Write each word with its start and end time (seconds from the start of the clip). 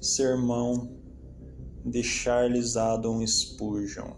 Sermão 0.00 0.98
de 1.84 2.02
Charles 2.02 2.76
Adam 2.76 3.26
Spurgeon. 3.26 4.14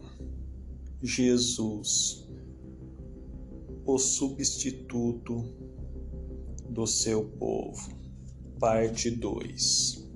Jesus, 1.02 2.28
o 3.84 3.98
substituto 3.98 5.42
do 6.68 6.86
seu 6.86 7.24
povo. 7.24 7.90
Parte 8.60 9.10
2. 9.10 10.08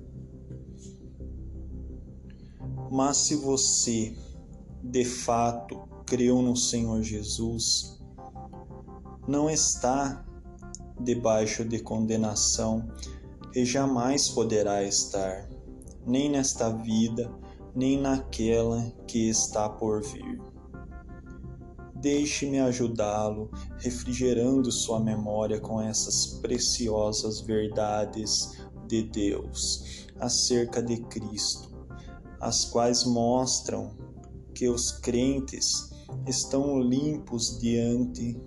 Mas 2.93 3.17
se 3.17 3.35
você 3.35 4.17
de 4.85 5.05
fato 5.05 5.81
creu 6.07 6.41
no 6.43 6.57
Senhor 6.57 7.03
Jesus, 7.03 8.01
não 9.27 9.51
está 9.51 10.25
debaixo 11.01 11.65
de 11.65 11.81
condenação 11.81 12.89
e 13.57 13.65
jamais 13.65 14.29
poderá 14.29 14.85
estar, 14.85 15.49
nem 16.07 16.31
nesta 16.31 16.71
vida, 16.71 17.31
nem 17.75 18.01
naquela 18.01 18.91
que 19.07 19.29
está 19.29 19.69
por 19.69 20.03
vir. 20.03 20.41
Deixe-me 21.97 22.61
ajudá-lo, 22.61 23.51
refrigerando 23.79 24.71
sua 24.71 25.01
memória 25.01 25.59
com 25.59 25.81
essas 25.81 26.39
preciosas 26.41 27.41
verdades 27.41 28.57
de 28.87 29.03
Deus 29.03 30.07
acerca 30.21 30.83
de 30.83 30.99
Cristo, 31.03 31.69
as 32.41 32.65
quais 32.65 33.05
mostram 33.05 33.97
que 34.55 34.69
os 34.69 34.93
crentes 34.93 35.91
estão 36.27 36.81
limpos 36.81 37.59
diante 37.59 38.41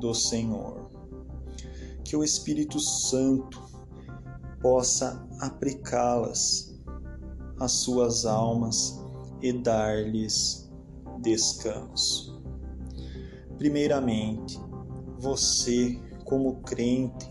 do 0.00 0.14
Senhor. 0.14 0.90
Que 2.04 2.16
o 2.16 2.22
Espírito 2.22 2.78
Santo 2.78 3.60
possa 4.60 5.26
aplicá-las 5.40 6.77
às 7.60 7.72
suas 7.72 8.24
almas 8.24 9.02
e 9.42 9.52
dar-lhes 9.52 10.70
descanso. 11.20 12.40
Primeiramente, 13.56 14.58
você, 15.18 16.00
como 16.24 16.60
crente, 16.62 17.28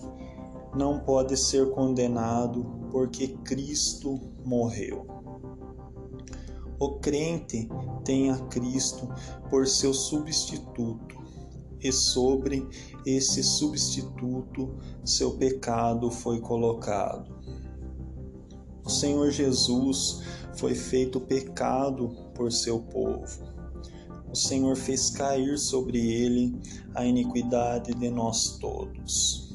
não 0.76 1.00
pode 1.00 1.38
ser 1.38 1.72
condenado 1.72 2.66
porque 2.92 3.30
Cristo 3.44 4.20
morreu. 4.46 5.06
O 6.80 7.00
crente 7.00 7.68
tem 8.04 8.30
a 8.30 8.38
Cristo 8.48 9.10
por 9.50 9.66
seu 9.66 9.94
substituto 9.94 11.18
e 11.82 11.92
sobre 11.92 12.68
esse 13.06 13.42
substituto 13.42 14.76
seu 15.04 15.38
pecado 15.38 16.12
foi 16.12 16.40
colocado. 16.40 17.36
O 18.88 18.90
Senhor 18.90 19.30
Jesus 19.32 20.22
foi 20.56 20.74
feito 20.74 21.20
pecado 21.20 22.08
por 22.34 22.50
seu 22.54 22.80
povo. 22.80 23.44
O 24.32 24.34
Senhor 24.34 24.78
fez 24.78 25.10
cair 25.10 25.58
sobre 25.58 26.00
ele 26.10 26.58
a 26.96 27.04
iniquidade 27.04 27.94
de 27.94 28.10
nós 28.10 28.58
todos. 28.60 29.54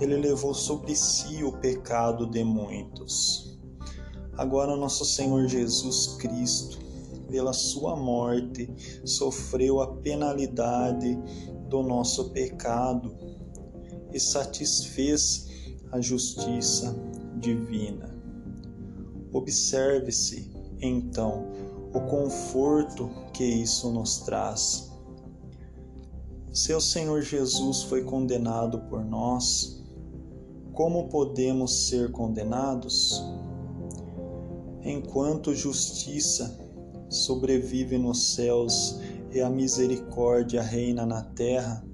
Ele 0.00 0.18
levou 0.18 0.54
sobre 0.54 0.94
si 0.94 1.42
o 1.42 1.58
pecado 1.58 2.24
de 2.24 2.44
muitos. 2.44 3.58
Agora, 4.38 4.76
nosso 4.76 5.04
Senhor 5.04 5.48
Jesus 5.48 6.14
Cristo 6.20 6.78
pela 7.28 7.52
sua 7.52 7.96
morte, 7.96 8.72
sofreu 9.04 9.80
a 9.80 9.88
penalidade 9.96 11.18
do 11.68 11.82
nosso 11.82 12.30
pecado 12.30 13.12
e 14.12 14.20
satisfez 14.20 15.48
a 15.90 16.00
justiça 16.00 16.94
divina. 17.40 18.15
Observe-se, 19.32 20.50
então, 20.80 21.46
o 21.92 22.00
conforto 22.00 23.08
que 23.32 23.44
isso 23.44 23.90
nos 23.90 24.18
traz. 24.20 24.90
Seu 26.52 26.80
Senhor 26.80 27.22
Jesus 27.22 27.82
foi 27.82 28.02
condenado 28.02 28.80
por 28.88 29.04
nós, 29.04 29.84
como 30.72 31.08
podemos 31.08 31.88
ser 31.88 32.12
condenados? 32.12 33.22
Enquanto 34.82 35.54
justiça 35.54 36.58
sobrevive 37.08 37.96
nos 37.96 38.34
céus 38.34 39.00
e 39.32 39.40
a 39.40 39.48
misericórdia 39.48 40.62
reina 40.62 41.06
na 41.06 41.22
terra, 41.22 41.84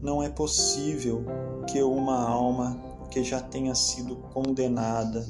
não 0.00 0.22
é 0.22 0.28
possível 0.28 1.24
que 1.66 1.82
uma 1.82 2.18
alma 2.18 2.80
que 3.10 3.22
já 3.22 3.40
tenha 3.40 3.74
sido 3.74 4.16
condenada 4.16 5.26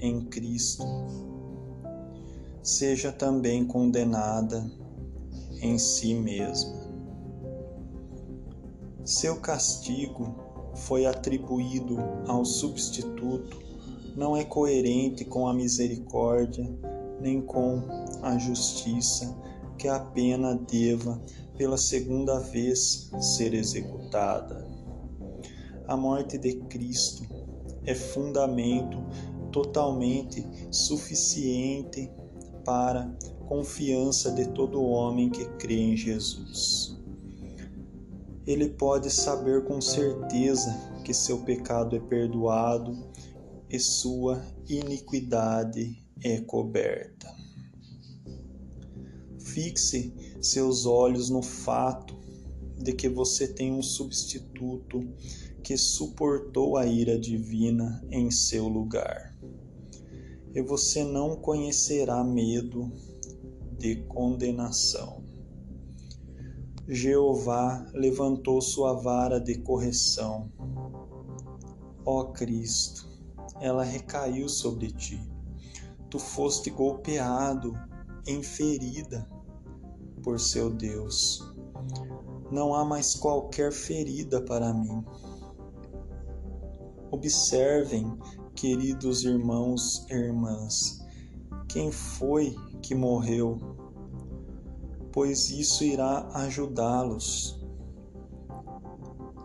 em 0.00 0.24
Cristo 0.24 0.84
seja 2.62 3.12
também 3.12 3.64
condenada 3.64 4.70
em 5.60 5.78
si 5.78 6.14
mesma. 6.14 6.90
Seu 9.04 9.40
castigo 9.40 10.34
foi 10.74 11.06
atribuído 11.06 11.98
ao 12.26 12.44
substituto, 12.44 13.58
não 14.16 14.36
é 14.36 14.44
coerente 14.44 15.24
com 15.24 15.46
a 15.48 15.54
misericórdia 15.54 16.66
nem 17.20 17.40
com 17.40 17.82
a 18.22 18.38
justiça 18.38 19.36
que 19.76 19.88
a 19.88 20.00
pena 20.00 20.54
deva 20.54 21.20
pela 21.56 21.76
segunda 21.76 22.38
vez 22.40 23.10
ser 23.20 23.54
executada. 23.54 24.66
A 25.86 25.96
morte 25.96 26.38
de 26.38 26.54
Cristo 26.54 27.24
é 27.84 27.94
fundamento 27.94 28.98
totalmente 29.50 30.46
suficiente 30.70 32.10
para 32.64 33.10
confiança 33.48 34.30
de 34.32 34.48
todo 34.48 34.82
homem 34.82 35.30
que 35.30 35.44
crê 35.56 35.76
em 35.76 35.96
Jesus. 35.96 36.96
Ele 38.46 38.68
pode 38.68 39.10
saber 39.10 39.64
com 39.64 39.80
certeza 39.80 40.72
que 41.04 41.12
seu 41.12 41.38
pecado 41.38 41.96
é 41.96 42.00
perdoado 42.00 42.96
e 43.68 43.78
sua 43.78 44.44
iniquidade 44.68 46.02
é 46.22 46.40
coberta. 46.40 47.28
Fixe 49.38 50.12
seus 50.40 50.86
olhos 50.86 51.28
no 51.28 51.42
fato 51.42 52.18
de 52.76 52.92
que 52.92 53.08
você 53.08 53.46
tem 53.46 53.72
um 53.72 53.82
substituto 53.82 55.06
que 55.62 55.76
suportou 55.76 56.76
a 56.76 56.86
ira 56.86 57.18
divina 57.18 58.02
em 58.10 58.30
seu 58.30 58.68
lugar. 58.68 59.29
E 60.54 60.62
você 60.62 61.04
não 61.04 61.36
conhecerá 61.36 62.22
medo 62.24 62.90
de 63.78 63.96
condenação. 64.04 65.24
Jeová 66.88 67.86
levantou 67.94 68.60
sua 68.60 68.94
vara 68.94 69.38
de 69.40 69.58
correção. 69.58 70.50
Ó 72.04 72.24
Cristo, 72.32 73.08
ela 73.60 73.84
recaiu 73.84 74.48
sobre 74.48 74.90
ti 74.90 75.30
tu 76.10 76.18
foste 76.18 76.70
golpeado 76.70 77.72
em 78.26 78.42
ferida 78.42 79.26
por 80.22 80.40
seu 80.40 80.68
Deus. 80.68 81.40
Não 82.50 82.74
há 82.74 82.84
mais 82.84 83.14
qualquer 83.14 83.72
ferida 83.72 84.42
para 84.42 84.74
mim. 84.74 85.04
Observem, 87.12 88.18
queridos 88.54 89.24
irmãos 89.24 90.06
e 90.10 90.14
irmãs, 90.14 91.00
quem 91.68 91.90
foi 91.90 92.56
que 92.82 92.94
morreu, 92.94 93.58
pois 95.12 95.50
isso 95.50 95.84
irá 95.84 96.28
ajudá-los. 96.34 97.58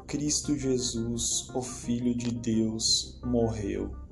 Cristo 0.08 0.58
Jesus, 0.58 1.50
o 1.54 1.62
Filho 1.62 2.16
de 2.16 2.32
Deus, 2.32 3.20
morreu 3.24 4.06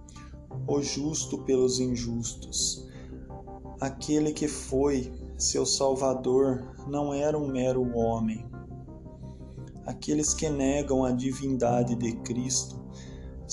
o 0.67 0.81
justo 0.81 1.37
pelos 1.39 1.79
injustos. 1.79 2.87
Aquele 3.79 4.31
que 4.31 4.47
foi 4.47 5.11
seu 5.37 5.65
Salvador 5.65 6.63
não 6.87 7.13
era 7.13 7.37
um 7.37 7.47
mero 7.47 7.95
homem. 7.95 8.45
Aqueles 9.85 10.33
que 10.33 10.49
negam 10.49 11.03
a 11.03 11.11
divindade 11.11 11.95
de 11.95 12.13
Cristo 12.17 12.82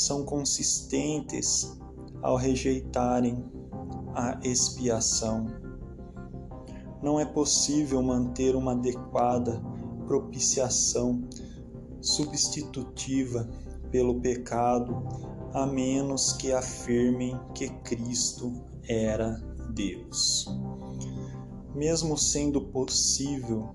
são 0.00 0.24
consistentes 0.24 1.78
ao 2.22 2.36
rejeitarem 2.36 3.44
a 4.14 4.38
expiação. 4.42 5.46
Não 7.02 7.18
é 7.18 7.24
possível 7.24 8.02
manter 8.02 8.54
uma 8.56 8.72
adequada 8.72 9.62
propiciação 10.06 11.22
substitutiva 12.00 13.48
pelo 13.90 14.20
pecado 14.20 15.02
a 15.52 15.66
menos 15.66 16.32
que 16.32 16.52
afirmem 16.52 17.38
que 17.54 17.68
Cristo 17.82 18.52
era 18.88 19.34
Deus. 19.74 20.46
Mesmo 21.74 22.16
sendo 22.16 22.60
possível 22.60 23.74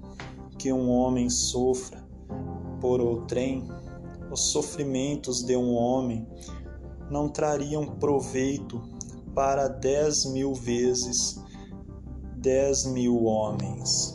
que 0.58 0.72
um 0.72 0.90
homem 0.90 1.30
sofra 1.30 2.06
por 2.80 3.02
outrem, 3.02 3.68
os 4.36 4.52
sofrimentos 4.52 5.42
de 5.44 5.56
um 5.56 5.74
homem 5.74 6.28
não 7.10 7.30
trariam 7.30 7.86
proveito 7.86 8.82
para 9.34 9.70
dez 9.70 10.26
mil 10.26 10.54
vezes 10.54 11.42
dez 12.36 12.86
mil 12.86 13.24
homens. 13.24 14.14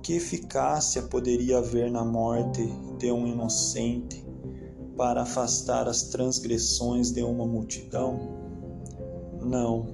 Que 0.00 0.14
eficácia 0.14 1.02
poderia 1.02 1.58
haver 1.58 1.90
na 1.90 2.04
morte 2.04 2.64
de 2.98 3.10
um 3.10 3.26
inocente 3.26 4.24
para 4.96 5.22
afastar 5.22 5.88
as 5.88 6.04
transgressões 6.04 7.10
de 7.10 7.24
uma 7.24 7.44
multidão? 7.44 8.20
Não, 9.42 9.88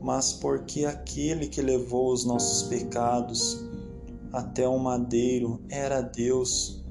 mas 0.00 0.32
porque 0.32 0.86
aquele 0.86 1.46
que 1.46 1.60
levou 1.60 2.10
os 2.10 2.24
nossos 2.24 2.62
pecados 2.68 3.67
até 4.32 4.68
o 4.68 4.78
madeiro 4.78 5.60
era 5.70 6.00
Deus 6.00 6.84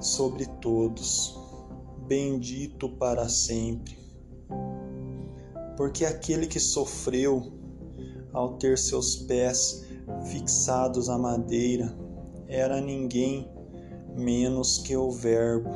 sobre 0.00 0.46
todos, 0.60 1.38
bendito 2.06 2.88
para 2.88 3.28
sempre. 3.28 3.98
Porque 5.76 6.04
aquele 6.04 6.46
que 6.46 6.60
sofreu 6.60 7.52
ao 8.32 8.56
ter 8.58 8.78
seus 8.78 9.16
pés 9.16 9.84
fixados 10.30 11.08
à 11.08 11.18
madeira 11.18 11.94
era 12.46 12.80
ninguém 12.80 13.50
menos 14.16 14.78
que 14.78 14.96
o 14.96 15.10
Verbo, 15.10 15.70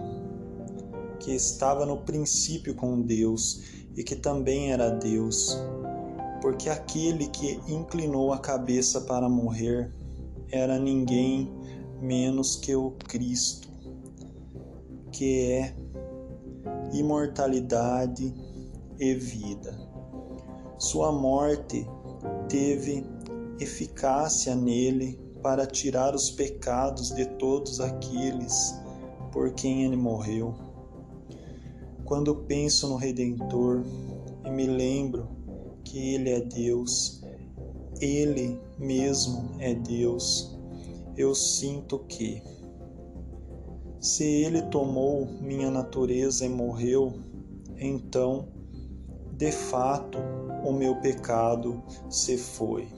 que 1.21 1.33
estava 1.33 1.87
no 1.87 1.99
princípio 1.99 2.75
com 2.75 3.01
Deus 3.03 3.63
e 3.97 4.03
que 4.03 4.17
também 4.17 4.73
era 4.73 4.91
Deus. 4.91 5.57
Porque 6.43 6.69
aquele 6.69 7.29
que 7.29 7.61
inclinou 7.69 8.33
a 8.33 8.39
cabeça 8.39 9.01
para 9.03 9.29
morrer 9.29 9.95
era 10.51 10.77
ninguém 10.77 11.49
menos 12.01 12.57
que 12.57 12.75
o 12.75 12.91
Cristo, 12.91 13.69
que 15.13 15.53
é 15.53 15.77
imortalidade 16.93 18.35
e 18.99 19.15
vida. 19.15 19.79
Sua 20.79 21.13
morte 21.13 21.87
teve 22.49 23.07
eficácia 23.61 24.57
nele 24.57 25.21
para 25.41 25.65
tirar 25.65 26.13
os 26.13 26.29
pecados 26.29 27.15
de 27.15 27.25
todos 27.37 27.81
aqueles 27.81 28.75
por 29.31 29.53
quem 29.53 29.85
ele 29.85 29.97
morreu. 29.97 30.55
Quando 32.05 32.35
penso 32.35 32.89
no 32.89 32.97
Redentor 32.97 33.85
e 34.45 34.51
me 34.51 34.67
lembro 34.67 35.42
que 35.85 36.15
ele 36.15 36.31
é 36.31 36.41
Deus, 36.41 37.23
ele 38.01 38.61
mesmo 38.79 39.57
é 39.59 39.75
Deus, 39.75 40.59
eu 41.17 41.35
sinto 41.35 41.99
que, 42.01 42.43
se 44.01 44.25
ele 44.25 44.63
tomou 44.63 45.27
minha 45.41 45.71
natureza 45.71 46.45
e 46.45 46.49
morreu, 46.49 47.13
então, 47.77 48.49
de 49.37 49.53
fato, 49.53 50.19
o 50.65 50.73
meu 50.73 50.97
pecado 51.01 51.83
se 52.11 52.37
foi. 52.37 52.89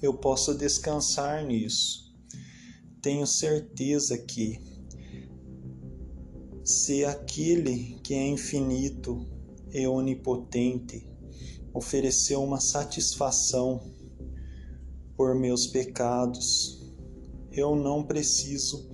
Eu 0.00 0.14
posso 0.14 0.54
descansar 0.54 1.44
nisso. 1.44 2.12
Tenho 3.00 3.26
certeza 3.26 4.16
que, 4.18 4.60
se 6.64 7.04
aquele 7.04 7.98
que 8.02 8.14
é 8.14 8.26
infinito 8.26 9.26
e 9.72 9.86
onipotente 9.86 11.11
ofereceu 11.74 12.42
uma 12.42 12.60
satisfação 12.60 13.80
por 15.16 15.34
meus 15.34 15.66
pecados, 15.66 16.82
eu 17.50 17.76
não 17.76 18.02
preciso 18.02 18.90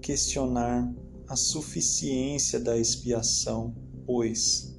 questionar 0.00 0.92
a 1.28 1.36
suficiência 1.36 2.60
da 2.60 2.76
expiação, 2.76 3.74
pois 4.06 4.74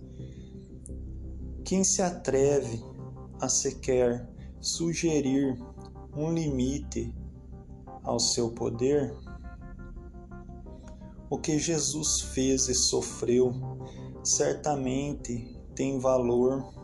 quem 1.64 1.84
se 1.84 2.02
atreve 2.02 2.84
a 3.40 3.50
sequer 3.50 4.30
sugerir 4.62 5.58
um 6.16 6.32
limite 6.32 7.14
ao 8.04 8.20
seu 8.20 8.52
poder, 8.52 9.16
o 11.30 11.38
que 11.40 11.58
Jesus 11.58 12.22
fez 12.22 12.70
e 12.70 12.76
sofreu 12.76 13.54
certamente 14.24 15.58
tem 15.74 16.00
valor 16.00 16.75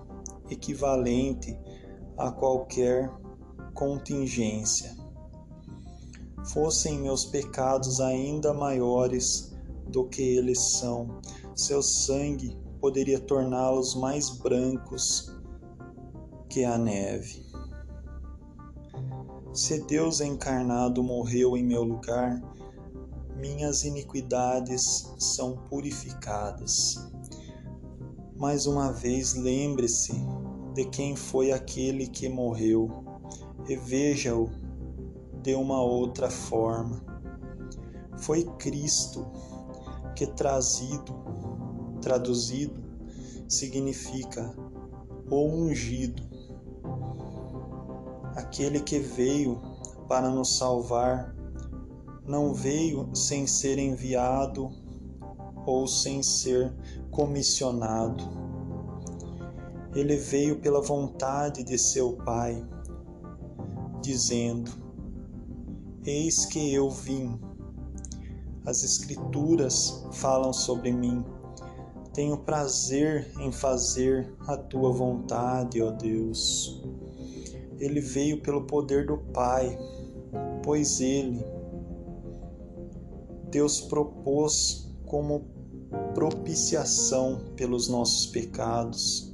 equivalente 0.52 1.58
a 2.18 2.32
qualquer 2.32 3.12
contingência. 3.74 4.96
Fossem 6.46 7.00
meus 7.00 7.26
pecados 7.26 8.00
ainda 8.00 8.54
maiores 8.54 9.56
do 9.88 10.08
que 10.08 10.22
eles 10.22 10.60
são, 10.60 11.20
seu 11.56 11.82
sangue 11.82 12.58
poderia 12.80 13.20
torná-los 13.20 13.96
mais 13.96 14.30
brancos 14.30 15.32
que 16.50 16.64
a 16.64 16.78
neve. 16.78 17.46
Se 19.54 19.84
Deus 19.86 20.22
encarnado 20.22 21.04
morreu 21.04 21.58
em 21.58 21.64
meu 21.64 21.84
lugar, 21.84 22.42
minhas 23.36 23.84
iniquidades 23.84 25.14
são 25.18 25.58
purificadas. 25.70 27.12
Mais 28.38 28.66
uma 28.66 28.92
vez, 28.92 29.36
lembre-se 29.36 30.14
de 30.74 30.86
quem 30.86 31.16
foi 31.16 31.52
aquele 31.52 32.08
que 32.08 32.30
morreu 32.30 33.04
e 33.68 33.76
veja-o 33.76 34.50
de 35.42 35.56
uma 35.56 35.82
outra 35.82 36.30
forma. 36.30 37.04
Foi 38.18 38.44
Cristo 38.58 39.26
que 40.16 40.28
trazido, 40.28 41.14
traduzido, 42.02 42.82
significa 43.48 44.56
o 45.30 45.46
ungido 45.46 46.32
aquele 48.36 48.80
que 48.80 49.00
veio 49.00 49.62
para 50.08 50.30
nos 50.30 50.58
salvar 50.58 51.36
não 52.26 52.54
veio 52.54 53.10
sem 53.16 53.48
ser 53.48 53.78
enviado 53.78 54.70
ou 55.66 55.88
sem 55.88 56.22
ser 56.22 56.74
comissionado. 57.10 58.41
Ele 59.94 60.16
veio 60.16 60.60
pela 60.60 60.82
vontade 60.82 61.64
de 61.64 61.78
seu 61.78 62.14
Pai, 62.14 62.66
dizendo: 64.02 64.72
Eis 66.06 66.46
que 66.46 66.74
eu 66.74 66.90
vim. 66.90 67.40
As 68.66 68.84
Escrituras 68.84 70.06
falam 70.14 70.54
sobre 70.54 70.92
mim. 70.92 71.26
Tenho 72.14 72.38
prazer 72.38 73.32
em 73.40 73.52
fazer 73.52 74.34
a 74.48 74.56
tua 74.58 74.92
vontade, 74.92 75.82
ó 75.82 75.92
Deus 75.92 76.82
ele 77.82 78.00
veio 78.00 78.40
pelo 78.42 78.68
poder 78.68 79.08
do 79.08 79.18
Pai, 79.18 79.76
pois 80.64 81.02
ele, 81.02 81.44
Deus 83.50 83.82
propôs 83.82 84.88
como 85.08 85.48
propiciação 86.14 87.42
pelos 87.56 87.90
nossos 87.90 88.28
pecados. 88.28 89.31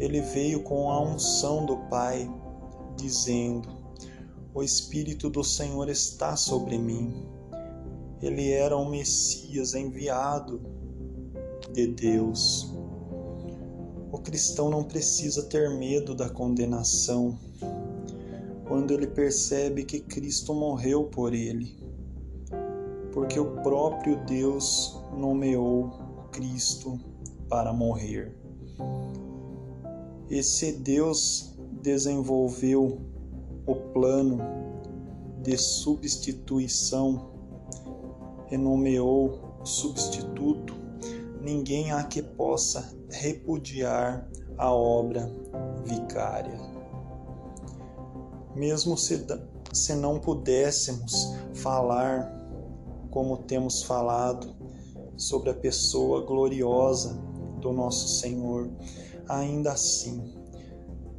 Ele 0.00 0.22
veio 0.22 0.62
com 0.62 0.90
a 0.90 1.00
unção 1.00 1.66
do 1.66 1.76
Pai, 1.88 2.28
dizendo: 2.96 3.68
O 4.54 4.62
Espírito 4.62 5.28
do 5.28 5.44
Senhor 5.44 5.88
está 5.90 6.34
sobre 6.36 6.78
mim. 6.78 7.28
Ele 8.20 8.50
era 8.50 8.76
o 8.76 8.90
Messias 8.90 9.74
enviado 9.74 10.60
de 11.72 11.86
Deus. 11.86 12.74
O 14.10 14.18
cristão 14.18 14.70
não 14.70 14.82
precisa 14.82 15.44
ter 15.44 15.70
medo 15.70 16.14
da 16.14 16.28
condenação 16.28 17.38
quando 18.66 18.92
ele 18.92 19.06
percebe 19.06 19.84
que 19.84 20.00
Cristo 20.00 20.54
morreu 20.54 21.04
por 21.04 21.34
ele, 21.34 21.76
porque 23.12 23.38
o 23.38 23.62
próprio 23.62 24.16
Deus 24.24 24.98
nomeou 25.12 25.90
Cristo 26.32 26.98
para 27.48 27.72
morrer. 27.72 28.19
E 30.30 30.42
se 30.42 30.72
Deus 30.72 31.54
desenvolveu 31.82 33.00
o 33.66 33.74
plano 33.74 34.38
de 35.42 35.58
substituição 35.58 37.30
nomeou 38.56 39.58
o 39.60 39.66
substituto, 39.66 40.74
ninguém 41.40 41.92
há 41.92 42.02
que 42.04 42.22
possa 42.22 42.92
repudiar 43.08 44.28
a 44.56 44.72
obra 44.72 45.30
vicária. 45.84 46.58
Mesmo 48.54 48.96
se, 48.96 49.26
se 49.72 49.94
não 49.94 50.18
pudéssemos 50.18 51.34
falar 51.54 52.38
como 53.10 53.36
temos 53.38 53.82
falado 53.82 54.54
sobre 55.16 55.50
a 55.50 55.54
pessoa 55.54 56.24
gloriosa 56.24 57.14
do 57.60 57.72
nosso 57.72 58.20
Senhor, 58.20 58.70
ainda 59.30 59.72
assim, 59.72 60.34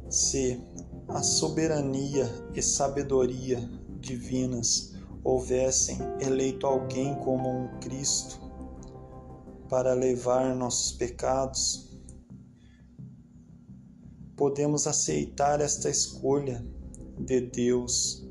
se 0.08 0.62
a 1.08 1.22
soberania 1.22 2.28
e 2.54 2.62
sabedoria 2.62 3.58
divinas 4.00 4.92
houvessem 5.24 5.98
eleito 6.20 6.66
alguém 6.66 7.14
como 7.20 7.48
um 7.48 7.80
Cristo, 7.80 8.40
para 9.68 9.94
levar 9.94 10.54
nossos 10.54 10.92
pecados, 10.92 11.98
podemos 14.36 14.86
aceitar 14.86 15.62
esta 15.62 15.88
escolha 15.88 16.62
de 17.18 17.40
Deus 17.40 18.28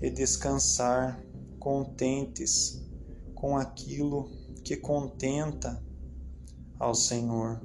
e 0.00 0.08
descansar 0.10 1.22
contentes 1.58 2.82
com 3.34 3.58
aquilo 3.58 4.30
que 4.64 4.76
contenta 4.76 5.84
ao 6.78 6.94
Senhor. 6.94 7.60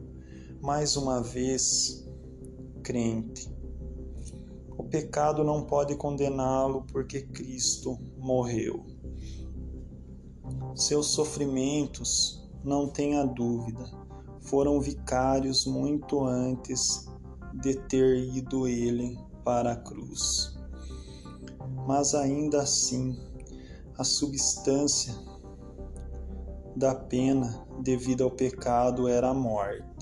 Mais 0.65 0.97
uma 0.97 1.21
vez, 1.21 2.09
crente, 2.81 3.55
o 4.75 4.83
pecado 4.83 5.43
não 5.43 5.63
pode 5.63 5.95
condená-lo 5.95 6.83
porque 6.91 7.21
Cristo 7.21 7.99
morreu. 8.17 8.83
Seus 10.73 11.11
sofrimentos, 11.11 12.49
não 12.63 12.89
tenha 12.89 13.23
dúvida, 13.27 13.85
foram 14.39 14.81
vicários 14.81 15.67
muito 15.67 16.23
antes 16.23 17.05
de 17.61 17.75
ter 17.75 18.17
ido 18.35 18.67
ele 18.67 19.19
para 19.43 19.73
a 19.73 19.75
cruz. 19.75 20.57
Mas 21.85 22.15
ainda 22.15 22.63
assim, 22.63 23.15
a 23.99 24.03
substância 24.03 25.13
da 26.75 26.95
pena 26.95 27.67
devido 27.83 28.23
ao 28.23 28.31
pecado 28.31 29.07
era 29.07 29.29
a 29.29 29.33
morte. 29.35 29.94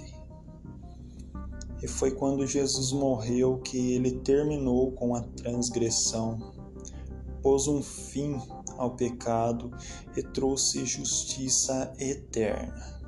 E 1.83 1.87
foi 1.87 2.11
quando 2.11 2.47
Jesus 2.47 2.93
morreu 2.93 3.57
que 3.57 3.93
ele 3.93 4.19
terminou 4.19 4.93
com 4.93 5.13
a 5.15 5.21
transgressão, 5.21 6.53
pôs 7.41 7.67
um 7.67 7.83
fim 7.83 8.41
ao 8.77 8.95
pecado 8.95 9.69
e 10.15 10.23
trouxe 10.23 10.85
justiça 10.85 11.93
eterna. 11.99 13.01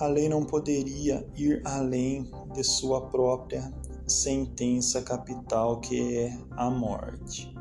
A 0.00 0.08
lei 0.08 0.28
não 0.28 0.44
poderia 0.44 1.24
ir 1.36 1.62
além 1.64 2.28
de 2.52 2.64
sua 2.64 3.00
própria 3.08 3.72
sentença 4.08 5.00
capital, 5.00 5.80
que 5.80 6.18
é 6.18 6.38
a 6.50 6.68
morte. 6.68 7.54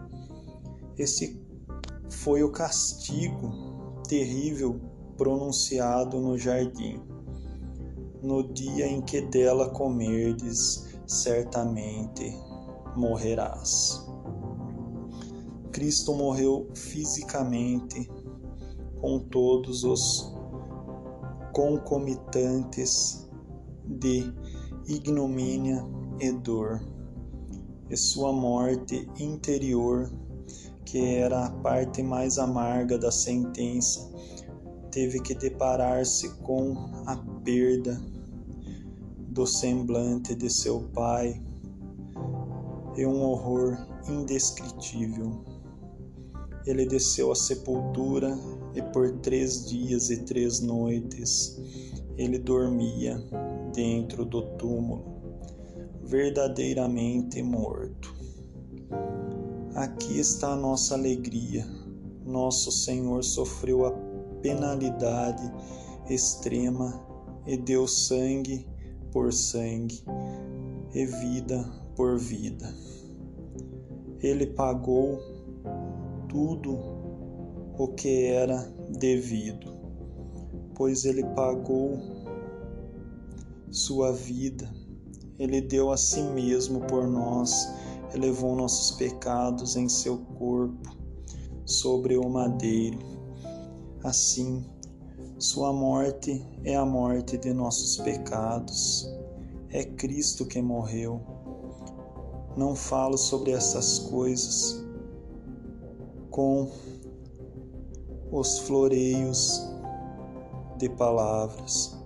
Esse 0.98 1.40
foi 2.10 2.42
o 2.42 2.52
castigo 2.52 3.52
terrível 4.08 4.82
pronunciado 5.16 6.20
no 6.20 6.38
jardim. 6.38 7.15
No 8.22 8.44
dia 8.54 8.88
em 8.88 9.02
que 9.02 9.22
dela 9.22 9.70
comerdes, 9.70 10.98
certamente 11.06 12.36
morrerás. 12.96 14.06
Cristo 15.72 16.14
morreu 16.14 16.70
fisicamente 16.74 18.10
com 19.02 19.20
todos 19.20 19.84
os 19.84 20.34
concomitantes 21.54 23.30
de 23.86 24.34
ignomínia 24.88 25.86
e 26.20 26.32
dor, 26.32 26.82
e 27.90 27.98
sua 27.98 28.32
morte 28.32 29.08
interior 29.20 30.10
que 30.86 31.16
era 31.16 31.46
a 31.46 31.52
parte 31.52 32.02
mais 32.04 32.38
amarga 32.38 32.98
da 32.98 33.12
sentença, 33.12 34.10
teve 34.92 35.20
que 35.20 35.34
deparar-se 35.34 36.30
com 36.38 36.74
a 37.06 37.16
perda 37.46 38.02
do 39.30 39.46
semblante 39.46 40.34
de 40.34 40.50
seu 40.50 40.82
pai 40.94 41.40
e 42.98 43.06
um 43.06 43.22
horror 43.22 43.78
indescritível. 44.10 45.44
Ele 46.66 46.86
desceu 46.86 47.32
à 47.32 47.36
sepultura 47.36 48.36
e 48.74 48.82
por 48.82 49.20
três 49.20 49.68
dias 49.68 50.10
e 50.10 50.24
três 50.24 50.60
noites 50.60 51.62
ele 52.18 52.40
dormia 52.40 53.24
dentro 53.74 54.26
do 54.26 54.42
túmulo, 54.58 55.04
verdadeiramente 56.04 57.44
morto. 57.44 58.16
Aqui 59.76 60.20
está 60.20 60.54
a 60.54 60.56
nossa 60.56 60.96
alegria. 60.96 61.68
Nosso 62.26 62.72
Senhor 62.72 63.24
sofreu 63.24 63.86
a 63.86 63.92
penalidade 64.42 65.44
extrema 66.10 67.15
e 67.46 67.58
deu 67.58 67.88
sangue 67.88 68.68
por 69.12 69.32
sangue 69.32 70.04
e 70.94 71.06
vida 71.06 71.64
por 71.96 72.18
vida. 72.18 72.74
Ele 74.20 74.48
pagou 74.48 75.20
tudo 76.28 76.78
o 77.78 77.88
que 77.90 78.26
era 78.26 78.58
devido, 78.98 79.72
pois 80.76 81.06
ele 81.06 81.24
pagou 81.36 82.00
sua 83.70 84.12
vida, 84.12 84.70
ele 85.38 85.62
deu 85.62 85.92
a 85.92 85.98
si 85.98 86.22
mesmo 86.22 86.82
por 86.82 87.08
nós 87.08 87.68
levou 88.18 88.56
nossos 88.56 88.96
pecados 88.98 89.76
em 89.76 89.90
seu 89.90 90.18
corpo 90.18 90.98
sobre 91.66 92.18
o 92.18 92.28
madeiro. 92.30 93.00
Assim, 94.04 94.64
sua 95.38 95.74
morte 95.74 96.42
é 96.64 96.78
a 96.78 96.86
morte 96.86 97.38
de 97.38 97.54
nossos 97.54 97.98
pecados. 97.98 99.06
É 99.70 99.84
Cristo 99.84 100.46
que 100.46 100.62
morreu. 100.62 101.20
Não 102.56 102.74
falo 102.74 103.18
sobre 103.18 103.52
essas 103.52 104.00
coisas 104.00 104.82
com 106.32 106.72
os 108.32 108.60
floreios 108.60 109.62
de 110.78 110.88
palavras. 110.88 111.98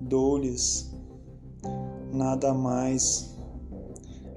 Dou-lhes 0.00 0.92
nada 2.12 2.52
mais 2.52 3.36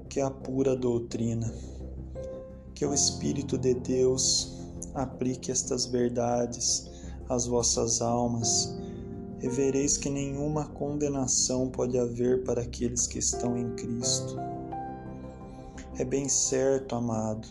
que 0.08 0.20
a 0.20 0.30
pura 0.30 0.76
doutrina. 0.76 1.52
Que 2.72 2.86
o 2.86 2.94
Espírito 2.94 3.58
de 3.58 3.74
Deus 3.74 4.56
aplique 4.94 5.50
estas 5.50 5.86
verdades 5.86 6.89
às 7.30 7.46
vossas 7.46 8.02
almas 8.02 8.76
e 9.40 9.48
vereis 9.48 9.96
que 9.96 10.10
nenhuma 10.10 10.66
condenação 10.66 11.70
pode 11.70 11.96
haver 11.96 12.44
para 12.44 12.62
aqueles 12.62 13.06
que 13.06 13.18
estão 13.18 13.56
em 13.56 13.74
Cristo. 13.76 14.36
É 15.96 16.04
bem 16.04 16.28
certo, 16.28 16.94
amado, 16.94 17.48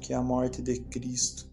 que 0.00 0.14
a 0.14 0.22
morte 0.22 0.62
de 0.62 0.78
Cristo 0.80 1.46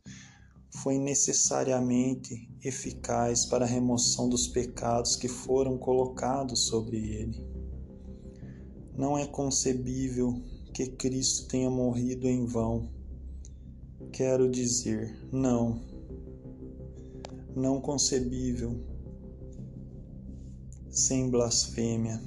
foi 0.81 0.97
necessariamente 0.97 2.49
eficaz 2.63 3.45
para 3.45 3.65
a 3.65 3.67
remoção 3.67 4.29
dos 4.29 4.47
pecados 4.47 5.15
que 5.15 5.27
foram 5.27 5.77
colocados 5.77 6.67
sobre 6.67 6.97
ele. 6.97 7.45
Não 8.95 9.17
é 9.17 9.25
concebível 9.25 10.39
que 10.73 10.87
Cristo 10.87 11.47
tenha 11.47 11.69
morrido 11.69 12.27
em 12.27 12.45
vão. 12.45 12.89
Quero 14.11 14.49
dizer, 14.49 15.27
não. 15.31 15.92
Não 17.55 17.79
concebível, 17.79 18.83
sem 20.89 21.29
blasfêmia. 21.29 22.19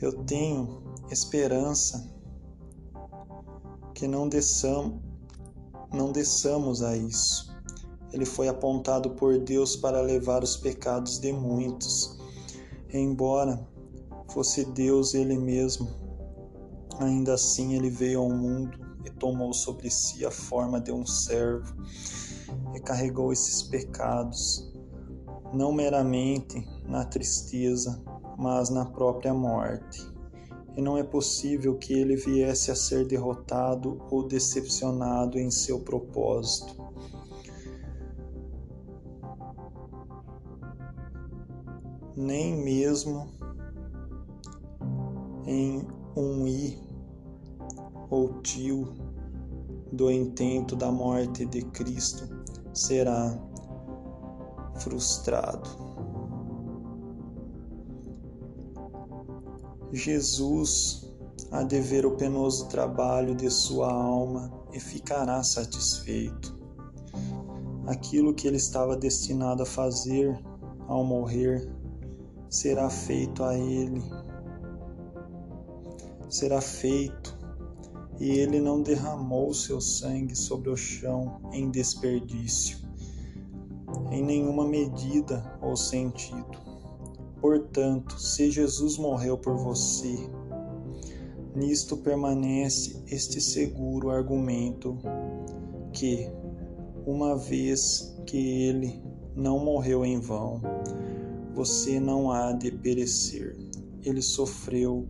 Eu 0.00 0.24
tenho 0.24 0.82
esperança 1.10 2.12
que 3.94 4.06
não 4.06 4.28
desçamos, 4.28 5.00
não 5.92 6.12
desçamos 6.12 6.82
a 6.82 6.96
isso. 6.96 7.54
Ele 8.12 8.26
foi 8.26 8.48
apontado 8.48 9.10
por 9.10 9.38
Deus 9.38 9.74
para 9.74 10.02
levar 10.02 10.42
os 10.42 10.56
pecados 10.56 11.18
de 11.18 11.32
muitos. 11.32 12.18
Embora 12.92 13.66
fosse 14.28 14.64
Deus 14.64 15.14
Ele 15.14 15.38
mesmo. 15.38 15.88
Ainda 16.98 17.34
assim, 17.34 17.74
Ele 17.74 17.88
veio 17.88 18.20
ao 18.20 18.28
mundo 18.28 18.78
e 19.04 19.10
tomou 19.10 19.54
sobre 19.54 19.90
si 19.90 20.26
a 20.26 20.30
forma 20.30 20.78
de 20.80 20.92
um 20.92 21.06
servo 21.06 21.74
e 22.74 22.80
carregou 22.80 23.32
esses 23.32 23.62
pecados, 23.62 24.72
não 25.52 25.72
meramente 25.72 26.66
na 26.86 27.04
tristeza, 27.04 28.02
mas 28.38 28.70
na 28.70 28.84
própria 28.84 29.34
morte. 29.34 30.10
E 30.76 30.80
não 30.80 30.96
é 30.96 31.02
possível 31.02 31.76
que 31.76 31.92
ele 31.92 32.16
viesse 32.16 32.70
a 32.70 32.74
ser 32.74 33.06
derrotado 33.06 34.00
ou 34.10 34.26
decepcionado 34.26 35.38
em 35.38 35.50
seu 35.50 35.80
propósito. 35.80 36.82
Nem 42.16 42.56
mesmo 42.56 43.28
em 45.46 45.86
um 46.16 46.46
i 46.46 46.78
ou 48.08 48.40
tio 48.42 49.11
do 49.92 50.10
intento 50.10 50.74
da 50.74 50.90
morte 50.90 51.44
de 51.44 51.62
Cristo 51.66 52.28
será 52.72 53.38
frustrado. 54.76 55.68
Jesus 59.92 61.06
há 61.50 61.62
de 61.62 61.78
ver 61.80 62.06
o 62.06 62.16
penoso 62.16 62.66
trabalho 62.68 63.34
de 63.34 63.50
sua 63.50 63.92
alma 63.92 64.50
e 64.72 64.80
ficará 64.80 65.42
satisfeito. 65.42 66.58
aquilo 67.86 68.32
que 68.32 68.46
ele 68.46 68.56
estava 68.56 68.96
destinado 68.96 69.62
a 69.62 69.66
fazer 69.66 70.38
ao 70.86 71.04
morrer 71.04 71.68
será 72.48 72.88
feito 72.88 73.42
a 73.42 73.56
ele. 73.56 74.02
Será 76.28 76.60
feito, 76.60 77.31
e 78.20 78.30
ele 78.30 78.60
não 78.60 78.82
derramou 78.82 79.52
seu 79.52 79.80
sangue 79.80 80.36
sobre 80.36 80.70
o 80.70 80.76
chão 80.76 81.40
em 81.52 81.70
desperdício, 81.70 82.78
em 84.10 84.22
nenhuma 84.22 84.66
medida 84.66 85.58
ou 85.60 85.76
sentido. 85.76 86.58
Portanto, 87.40 88.20
se 88.20 88.50
Jesus 88.50 88.98
morreu 88.98 89.36
por 89.36 89.56
você, 89.56 90.30
nisto 91.54 91.96
permanece 91.96 93.02
este 93.08 93.40
seguro 93.40 94.10
argumento 94.10 94.96
que, 95.92 96.30
uma 97.04 97.36
vez 97.36 98.16
que 98.26 98.36
ele 98.36 99.02
não 99.34 99.58
morreu 99.58 100.04
em 100.04 100.20
vão, 100.20 100.60
você 101.54 101.98
não 101.98 102.30
há 102.30 102.52
de 102.52 102.70
perecer. 102.70 103.56
Ele 104.02 104.22
sofreu 104.22 105.08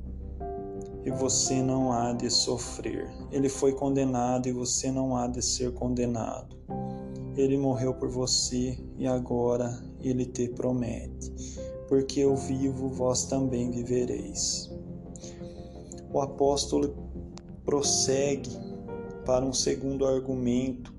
e 1.05 1.11
você 1.11 1.63
não 1.63 1.93
há 1.93 2.13
de 2.13 2.31
sofrer. 2.31 3.11
Ele 3.31 3.49
foi 3.49 3.73
condenado 3.73 4.49
e 4.49 4.53
você 4.53 4.91
não 4.91 5.17
há 5.17 5.27
de 5.27 5.43
ser 5.43 5.73
condenado. 5.75 6.57
Ele 7.37 7.57
morreu 7.57 7.95
por 7.95 8.09
você 8.09 8.79
e 8.97 9.07
agora 9.07 9.83
ele 10.01 10.27
te 10.27 10.49
promete: 10.49 11.33
porque 11.89 12.21
eu 12.21 12.37
vivo, 12.37 12.89
vós 12.89 13.25
também 13.25 13.71
vivereis. 13.71 14.71
O 16.13 16.21
apóstolo 16.21 16.95
prossegue 17.65 18.51
para 19.25 19.45
um 19.45 19.53
segundo 19.53 20.05
argumento, 20.05 20.93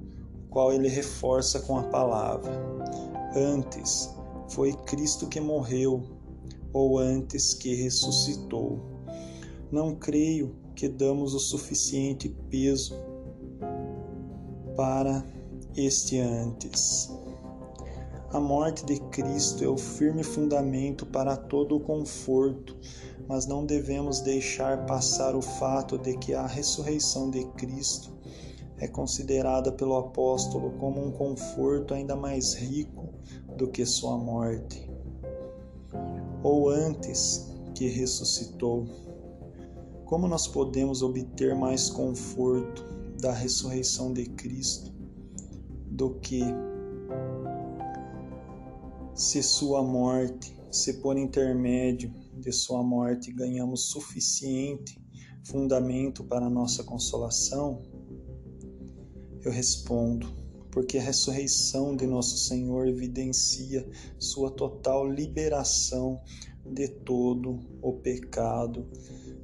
qual 0.49 0.73
ele 0.73 0.87
reforça 0.87 1.59
com 1.61 1.77
a 1.77 1.83
palavra: 1.83 2.51
Antes 3.35 4.13
foi 4.49 4.73
Cristo 4.85 5.27
que 5.27 5.39
morreu, 5.39 6.03
ou 6.73 6.97
antes 6.97 7.53
que 7.53 7.75
ressuscitou. 7.75 8.92
Não 9.73 9.95
creio 9.95 10.55
que 10.75 10.87
damos 10.87 11.33
o 11.33 11.39
suficiente 11.39 12.29
peso 12.47 12.93
para 14.77 15.25
este 15.75 16.19
antes. 16.19 17.11
A 18.31 18.39
morte 18.39 18.85
de 18.85 18.99
Cristo 19.09 19.63
é 19.63 19.67
o 19.67 19.75
firme 19.75 20.21
fundamento 20.21 21.07
para 21.07 21.35
todo 21.35 21.75
o 21.75 21.79
conforto, 21.79 22.77
mas 23.27 23.47
não 23.47 23.65
devemos 23.65 24.21
deixar 24.21 24.85
passar 24.85 25.35
o 25.35 25.41
fato 25.41 25.97
de 25.97 26.19
que 26.19 26.35
a 26.35 26.45
ressurreição 26.45 27.31
de 27.31 27.43
Cristo 27.53 28.13
é 28.77 28.87
considerada 28.87 29.71
pelo 29.71 29.97
apóstolo 29.97 30.69
como 30.77 31.03
um 31.03 31.11
conforto 31.11 31.95
ainda 31.95 32.15
mais 32.15 32.53
rico 32.53 33.09
do 33.57 33.67
que 33.67 33.83
sua 33.87 34.19
morte. 34.19 34.87
Ou 36.43 36.69
antes 36.69 37.51
que 37.73 37.87
ressuscitou, 37.87 38.85
como 40.05 40.27
nós 40.27 40.47
podemos 40.47 41.01
obter 41.01 41.55
mais 41.55 41.89
conforto 41.89 42.83
da 43.19 43.31
ressurreição 43.31 44.11
de 44.11 44.25
Cristo 44.25 44.91
do 45.89 46.15
que 46.15 46.41
se 49.13 49.43
sua 49.43 49.83
morte, 49.83 50.57
se 50.71 50.93
por 51.01 51.17
intermédio 51.17 52.13
de 52.39 52.51
sua 52.51 52.83
morte 52.83 53.31
ganhamos 53.31 53.89
suficiente 53.89 54.99
fundamento 55.45 56.23
para 56.23 56.49
nossa 56.49 56.83
consolação? 56.83 57.81
Eu 59.43 59.51
respondo, 59.51 60.33
porque 60.71 60.97
a 60.97 61.01
ressurreição 61.01 61.95
de 61.95 62.07
nosso 62.07 62.37
Senhor 62.37 62.87
evidencia 62.87 63.87
sua 64.17 64.49
total 64.49 65.07
liberação 65.07 66.19
de 66.65 66.87
todo 66.87 67.59
o 67.81 67.93
pecado 67.93 68.87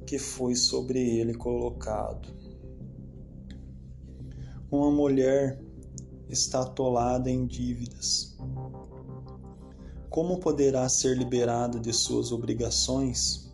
que 0.06 0.18
foi 0.18 0.54
sobre 0.54 0.98
ele 0.98 1.34
colocado. 1.34 2.28
Uma 4.70 4.90
mulher 4.90 5.60
está 6.28 6.62
atolada 6.62 7.30
em 7.30 7.46
dívidas. 7.46 8.36
Como 10.08 10.40
poderá 10.40 10.88
ser 10.88 11.16
liberada 11.16 11.78
de 11.78 11.92
suas 11.92 12.32
obrigações? 12.32 13.52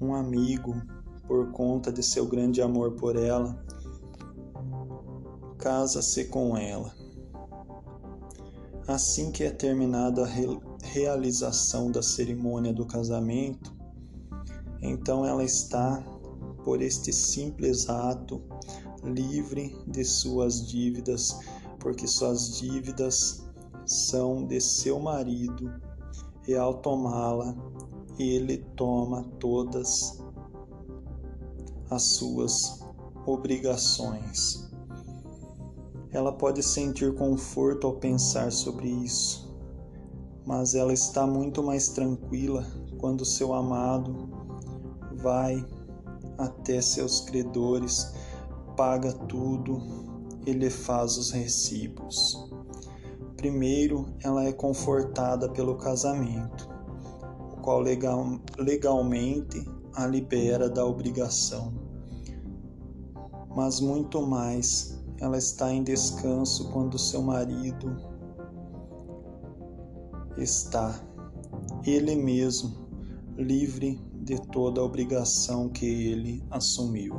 Um 0.00 0.14
amigo, 0.14 0.80
por 1.26 1.50
conta 1.52 1.92
de 1.92 2.02
seu 2.02 2.26
grande 2.26 2.62
amor 2.62 2.92
por 2.92 3.16
ela, 3.16 3.60
casa-se 5.58 6.26
com 6.26 6.56
ela. 6.56 6.94
Assim 8.86 9.30
que 9.30 9.44
é 9.44 9.50
terminada 9.50 10.24
a 10.24 10.26
realização 10.82 11.90
da 11.90 12.02
cerimônia 12.02 12.72
do 12.72 12.86
casamento, 12.86 13.74
então 14.82 15.24
ela 15.24 15.44
está, 15.44 16.02
por 16.64 16.80
este 16.80 17.12
simples 17.12 17.88
ato, 17.88 18.42
livre 19.04 19.76
de 19.86 20.04
suas 20.04 20.66
dívidas, 20.66 21.38
porque 21.78 22.06
suas 22.06 22.58
dívidas 22.58 23.46
são 23.86 24.46
de 24.46 24.60
seu 24.60 24.98
marido, 25.00 25.72
e 26.46 26.54
ao 26.54 26.74
tomá-la, 26.74 27.54
ele 28.18 28.58
toma 28.76 29.24
todas 29.38 30.22
as 31.90 32.02
suas 32.02 32.80
obrigações. 33.26 34.70
Ela 36.12 36.32
pode 36.32 36.62
sentir 36.62 37.14
conforto 37.14 37.86
ao 37.86 37.96
pensar 37.96 38.50
sobre 38.50 38.88
isso, 38.88 39.49
mas 40.46 40.74
ela 40.74 40.92
está 40.92 41.26
muito 41.26 41.62
mais 41.62 41.88
tranquila 41.88 42.66
quando 42.98 43.24
seu 43.24 43.52
amado 43.52 44.28
vai 45.16 45.64
até 46.38 46.80
seus 46.80 47.20
credores, 47.20 48.14
paga 48.76 49.12
tudo 49.12 49.78
e 50.46 50.52
lhe 50.52 50.70
faz 50.70 51.16
os 51.18 51.30
recibos. 51.30 52.50
Primeiro, 53.36 54.06
ela 54.22 54.44
é 54.44 54.52
confortada 54.52 55.48
pelo 55.48 55.76
casamento, 55.76 56.68
o 57.52 57.60
qual 57.60 57.80
legal, 57.80 58.38
legalmente 58.58 59.66
a 59.94 60.06
libera 60.06 60.68
da 60.68 60.84
obrigação. 60.84 61.72
Mas 63.54 63.80
muito 63.80 64.22
mais 64.22 64.98
ela 65.18 65.36
está 65.36 65.72
em 65.72 65.82
descanso 65.82 66.70
quando 66.70 66.98
seu 66.98 67.22
marido 67.22 68.09
está 70.42 71.00
ele 71.84 72.14
mesmo 72.14 72.88
livre 73.36 74.00
de 74.22 74.40
toda 74.48 74.80
a 74.80 74.84
obrigação 74.84 75.68
que 75.68 75.86
ele 75.86 76.42
assumiu. 76.50 77.14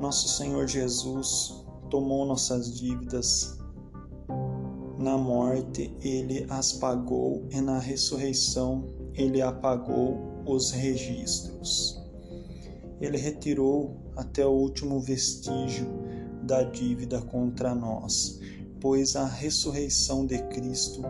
Nosso 0.00 0.28
Senhor 0.28 0.66
Jesus 0.66 1.64
tomou 1.90 2.26
nossas 2.26 2.74
dívidas 2.78 3.58
na 4.98 5.16
morte, 5.16 5.94
ele 6.02 6.46
as 6.50 6.74
pagou 6.74 7.46
e 7.50 7.60
na 7.60 7.78
ressurreição 7.78 8.84
ele 9.14 9.40
apagou 9.40 10.18
os 10.46 10.70
registros. 10.70 12.00
Ele 13.00 13.16
retirou 13.16 13.96
até 14.16 14.46
o 14.46 14.50
último 14.50 15.00
vestígio 15.00 15.86
da 16.42 16.62
dívida 16.62 17.20
contra 17.22 17.74
nós, 17.74 18.39
pois 18.80 19.16
a 19.16 19.26
ressurreição 19.26 20.26
de 20.26 20.38
Cristo 20.44 21.02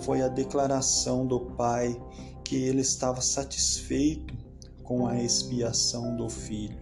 foi 0.00 0.22
a 0.22 0.28
declaração 0.28 1.26
do 1.26 1.40
Pai 1.40 2.00
que 2.44 2.56
ele 2.56 2.82
estava 2.82 3.20
satisfeito 3.20 4.34
com 4.82 5.06
a 5.06 5.20
expiação 5.20 6.16
do 6.16 6.28
Filho, 6.28 6.78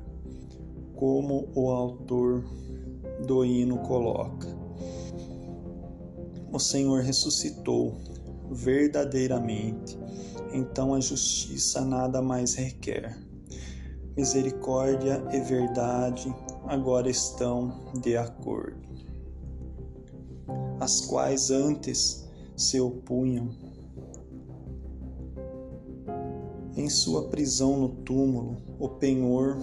como 0.95 1.49
o 1.55 1.71
autor 1.71 2.45
do 3.27 3.45
hino 3.45 3.79
coloca. 3.79 4.47
O 6.53 6.59
Senhor 6.59 7.03
ressuscitou 7.03 7.97
verdadeiramente, 8.51 9.99
então 10.53 10.95
a 10.95 11.01
justiça 11.01 11.81
nada 11.85 12.21
mais 12.21 12.55
requer. 12.55 13.19
Misericórdia 14.17 15.25
e 15.33 15.41
verdade 15.41 16.33
agora 16.67 17.11
estão 17.11 17.91
de 18.01 18.17
acordo, 18.17 18.79
as 20.81 21.01
quais 21.01 21.51
antes 21.51 22.29
se 22.57 22.81
opunham. 22.81 23.49
Em 26.77 26.89
sua 26.89 27.29
prisão 27.29 27.79
no 27.79 27.89
túmulo, 27.89 28.57
o 28.79 28.89
penhor 28.89 29.59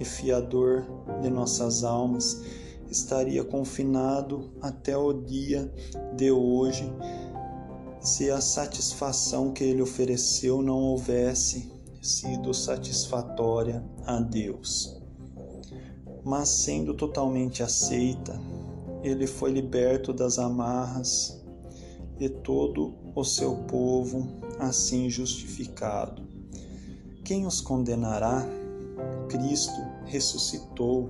e 0.00 0.04
fiador 0.04 0.84
de 1.20 1.30
nossas 1.30 1.84
almas 1.84 2.42
estaria 2.90 3.44
confinado 3.44 4.50
até 4.60 4.96
o 4.96 5.12
dia 5.12 5.72
de 6.14 6.30
hoje 6.30 6.90
se 8.00 8.30
a 8.30 8.40
satisfação 8.40 9.52
que 9.52 9.64
ele 9.64 9.82
ofereceu 9.82 10.62
não 10.62 10.78
houvesse 10.78 11.70
sido 12.00 12.54
satisfatória 12.54 13.84
a 14.06 14.20
Deus 14.20 14.96
mas 16.26 16.48
sendo 16.48 16.92
totalmente 16.92 17.62
aceita, 17.62 18.36
ele 19.08 19.26
foi 19.26 19.52
liberto 19.52 20.12
das 20.12 20.36
amarras 20.36 21.40
e 22.18 22.28
todo 22.28 22.92
o 23.14 23.22
seu 23.22 23.54
povo 23.64 24.26
assim 24.58 25.08
justificado. 25.08 26.26
Quem 27.24 27.46
os 27.46 27.60
condenará? 27.60 28.44
Cristo 29.28 29.80
ressuscitou. 30.06 31.08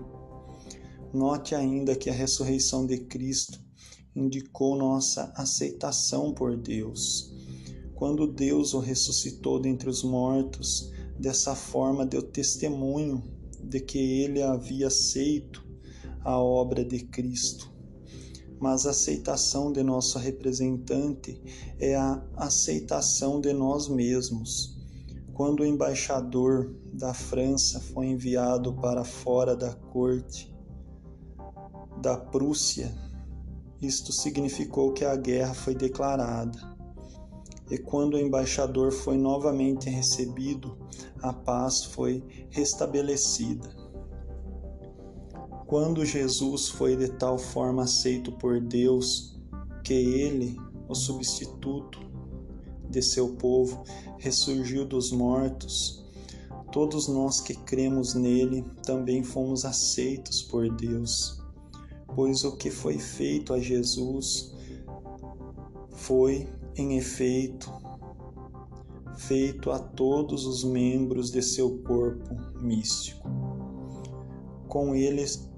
Note 1.11 1.54
ainda 1.54 1.96
que 1.96 2.11
a 2.11 2.12
ressurreição 2.12 2.87
de 2.87 2.98
Cristo 2.98 3.59
indicou 4.14 4.76
nossa 4.76 5.32
aceitação 5.35 6.35
por 6.35 6.54
Deus. 6.54 7.32
Quando 7.94 8.26
Deus 8.26 8.74
o 8.74 8.78
ressuscitou 8.78 9.59
dentre 9.59 9.88
os 9.88 10.02
mortos, 10.02 10.92
dessa 11.18 11.54
forma 11.54 12.04
deu 12.04 12.22
testemunho 12.22 13.22
de 13.62 13.80
que 13.80 13.98
ele 13.98 14.42
havia 14.42 14.88
aceito 14.88 15.64
a 16.22 16.38
obra 16.38 16.85
de 16.85 16.98
Cristo 16.98 17.75
mas 18.60 18.86
a 18.86 18.90
aceitação 18.90 19.72
de 19.72 19.82
nosso 19.82 20.18
representante 20.18 21.40
é 21.78 21.94
a 21.94 22.22
aceitação 22.36 23.40
de 23.40 23.52
nós 23.52 23.88
mesmos. 23.88 24.76
Quando 25.34 25.60
o 25.60 25.66
embaixador 25.66 26.74
da 26.92 27.12
França 27.12 27.78
foi 27.80 28.06
enviado 28.06 28.74
para 28.74 29.04
fora 29.04 29.54
da 29.54 29.74
corte 29.74 30.54
da 32.00 32.16
Prússia, 32.16 32.94
isto 33.80 34.12
significou 34.12 34.92
que 34.92 35.04
a 35.04 35.14
guerra 35.14 35.52
foi 35.52 35.74
declarada. 35.74 36.76
E 37.70 37.76
quando 37.76 38.14
o 38.14 38.18
embaixador 38.18 38.92
foi 38.92 39.18
novamente 39.18 39.90
recebido, 39.90 40.78
a 41.20 41.32
paz 41.32 41.84
foi 41.84 42.24
restabelecida. 42.50 43.75
Quando 45.66 46.05
Jesus 46.05 46.68
foi 46.68 46.96
de 46.96 47.09
tal 47.09 47.37
forma 47.37 47.83
aceito 47.83 48.31
por 48.31 48.61
Deus 48.61 49.37
que 49.83 49.94
ele, 49.94 50.57
o 50.88 50.94
substituto 50.94 51.98
de 52.88 53.02
seu 53.02 53.31
povo, 53.31 53.83
ressurgiu 54.16 54.85
dos 54.85 55.11
mortos, 55.11 56.05
todos 56.70 57.09
nós 57.09 57.40
que 57.40 57.52
cremos 57.52 58.14
nele 58.14 58.64
também 58.85 59.24
fomos 59.24 59.64
aceitos 59.64 60.40
por 60.40 60.72
Deus, 60.72 61.42
pois 62.14 62.44
o 62.44 62.57
que 62.57 62.70
foi 62.70 63.00
feito 63.00 63.52
a 63.52 63.59
Jesus 63.59 64.55
foi, 65.90 66.48
em 66.76 66.96
efeito, 66.96 67.72
feito 69.16 69.72
a 69.72 69.81
todos 69.81 70.46
os 70.46 70.62
membros 70.62 71.33
de 71.33 71.42
seu 71.42 71.79
corpo 71.79 72.37
místico. 72.61 73.29
Com 74.68 74.94
eles 74.94 75.55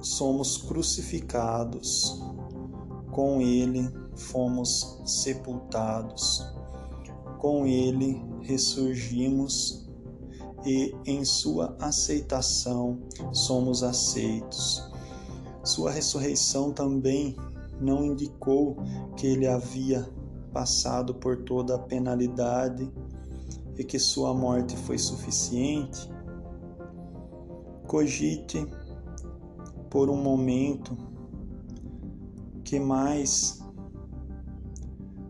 somos 0.00 0.56
crucificados, 0.56 2.20
com 3.10 3.40
Ele 3.40 3.90
fomos 4.14 5.00
sepultados, 5.04 6.46
com 7.38 7.66
Ele 7.66 8.22
ressurgimos 8.42 9.86
e 10.64 10.94
em 11.04 11.24
Sua 11.24 11.76
aceitação 11.80 12.98
somos 13.32 13.82
aceitos. 13.82 14.90
Sua 15.62 15.90
ressurreição 15.90 16.72
também 16.72 17.36
não 17.80 18.04
indicou 18.04 18.76
que 19.16 19.26
Ele 19.26 19.46
havia 19.46 20.08
passado 20.52 21.14
por 21.14 21.44
toda 21.44 21.74
a 21.74 21.78
penalidade 21.78 22.90
e 23.76 23.84
que 23.84 23.98
Sua 23.98 24.32
morte 24.32 24.76
foi 24.76 24.98
suficiente. 24.98 26.10
Cogite 27.86 28.66
por 29.96 30.10
um 30.10 30.22
momento 30.22 30.94
que 32.62 32.78
mais 32.78 33.62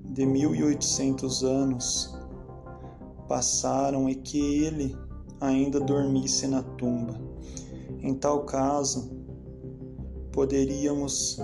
de 0.06 0.26
1800 0.26 1.44
anos 1.44 2.18
passaram 3.28 4.08
e 4.08 4.16
que 4.16 4.40
ele 4.40 4.98
ainda 5.40 5.78
dormisse 5.78 6.48
na 6.48 6.64
tumba. 6.64 7.14
Em 8.00 8.12
tal 8.12 8.44
caso, 8.44 9.08
poderíamos 10.32 11.38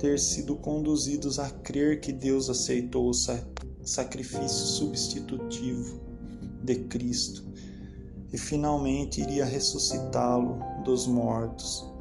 ter 0.00 0.18
sido 0.18 0.56
conduzidos 0.56 1.38
a 1.38 1.48
crer 1.50 2.00
que 2.00 2.12
Deus 2.12 2.50
aceitou 2.50 3.10
o 3.10 3.14
sacrifício 3.84 4.66
substitutivo 4.66 6.00
de 6.64 6.80
Cristo 6.86 7.44
e 8.32 8.38
finalmente 8.38 9.20
iria 9.20 9.44
ressuscitá-lo 9.44 10.58
dos 10.82 11.06
mortos 11.06 11.91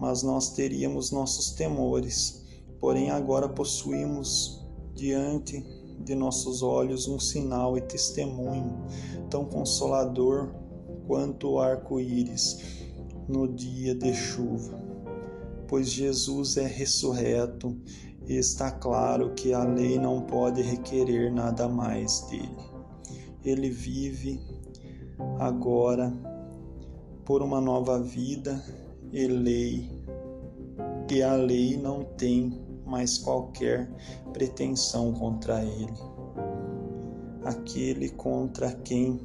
mas 0.00 0.22
nós 0.22 0.50
teríamos 0.50 1.10
nossos 1.10 1.52
temores. 1.52 2.42
Porém, 2.80 3.10
agora 3.10 3.48
possuímos 3.48 4.66
diante 4.94 5.62
de 6.02 6.14
nossos 6.14 6.62
olhos 6.62 7.06
um 7.06 7.20
sinal 7.20 7.76
e 7.76 7.82
testemunho 7.82 8.86
tão 9.28 9.44
consolador 9.44 10.54
quanto 11.06 11.50
o 11.50 11.60
arco-íris 11.60 12.86
no 13.28 13.46
dia 13.46 13.94
de 13.94 14.14
chuva. 14.14 14.80
Pois 15.68 15.90
Jesus 15.90 16.56
é 16.56 16.66
ressurreto 16.66 17.76
e 18.26 18.34
está 18.36 18.70
claro 18.70 19.34
que 19.34 19.52
a 19.52 19.62
lei 19.62 19.98
não 19.98 20.22
pode 20.22 20.62
requerer 20.62 21.32
nada 21.32 21.68
mais 21.68 22.22
dele. 22.22 22.56
Ele 23.44 23.70
vive 23.70 24.40
agora 25.38 26.12
por 27.24 27.42
uma 27.42 27.60
nova 27.60 28.00
vida 28.02 28.62
e 29.12 29.26
lei, 29.26 29.90
e 31.10 31.22
a 31.22 31.34
lei 31.34 31.76
não 31.76 32.04
tem 32.04 32.60
mais 32.86 33.18
qualquer 33.18 33.90
pretensão 34.32 35.12
contra 35.12 35.64
ele. 35.64 35.92
Aquele 37.44 38.10
contra 38.10 38.72
quem 38.72 39.20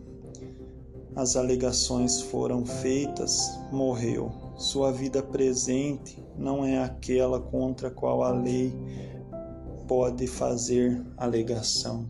as 1.15 1.36
alegações 1.36 2.21
foram 2.21 2.65
feitas 2.65 3.58
morreu. 3.71 4.32
Sua 4.58 4.91
vida 4.91 5.24
presente 5.24 6.21
não 6.38 6.65
é 6.65 6.84
aquela 6.84 7.39
contra 7.39 7.88
a 7.88 7.91
qual 7.91 8.24
a 8.24 8.32
lei 8.32 8.74
pode 9.88 10.28
fazer 10.28 11.02
alegação. 11.17 12.08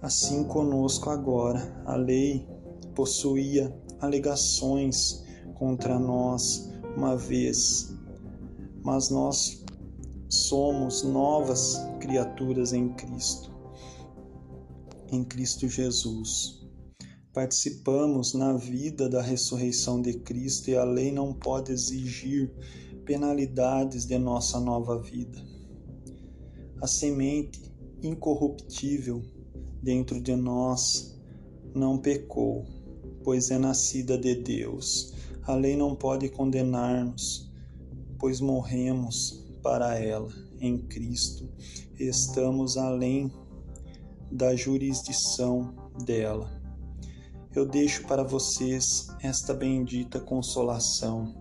Assim 0.00 0.44
conosco 0.44 1.10
agora, 1.10 1.82
a 1.84 1.94
lei 1.94 2.46
possuía 2.94 3.74
alegações 4.00 5.22
contra 5.54 5.98
nós 5.98 6.70
uma 6.96 7.16
vez, 7.16 7.94
mas 8.82 9.10
nós 9.10 9.64
somos 10.28 11.02
novas 11.02 11.78
criaturas 12.00 12.72
em 12.72 12.88
Cristo, 12.90 13.50
em 15.10 15.24
Cristo 15.24 15.68
Jesus. 15.68 16.60
Participamos 17.32 18.34
na 18.34 18.54
vida 18.54 19.08
da 19.08 19.22
ressurreição 19.22 20.02
de 20.02 20.14
Cristo 20.14 20.68
e 20.68 20.76
a 20.76 20.84
lei 20.84 21.10
não 21.10 21.32
pode 21.32 21.72
exigir 21.72 22.50
penalidades 23.06 24.04
de 24.04 24.18
nossa 24.18 24.60
nova 24.60 25.00
vida. 25.00 25.42
A 26.80 26.86
semente 26.86 27.60
incorruptível 28.02 29.22
dentro 29.82 30.20
de 30.20 30.36
nós 30.36 31.18
não 31.74 31.96
pecou, 31.98 32.66
pois 33.24 33.50
é 33.50 33.58
nascida 33.58 34.18
de 34.18 34.34
Deus 34.34 35.12
a 35.46 35.54
lei 35.54 35.76
não 35.76 35.94
pode 35.94 36.28
condenar-nos, 36.28 37.50
pois 38.18 38.40
morremos 38.40 39.44
para 39.62 39.98
ela 39.98 40.32
em 40.60 40.78
Cristo 40.78 41.48
estamos 41.98 42.76
além 42.76 43.32
da 44.30 44.54
jurisdição 44.56 45.74
dela. 46.04 46.50
Eu 47.54 47.66
deixo 47.66 48.06
para 48.06 48.22
vocês 48.22 49.08
esta 49.20 49.52
bendita 49.52 50.18
consolação. 50.18 51.34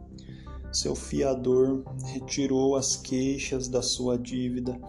Seu 0.71 0.95
fiador 0.95 1.83
retirou 2.05 2.75
as 2.75 2.95
queixas 2.95 3.67
da 3.67 3.81
sua 3.81 4.17
dívida 4.17 4.79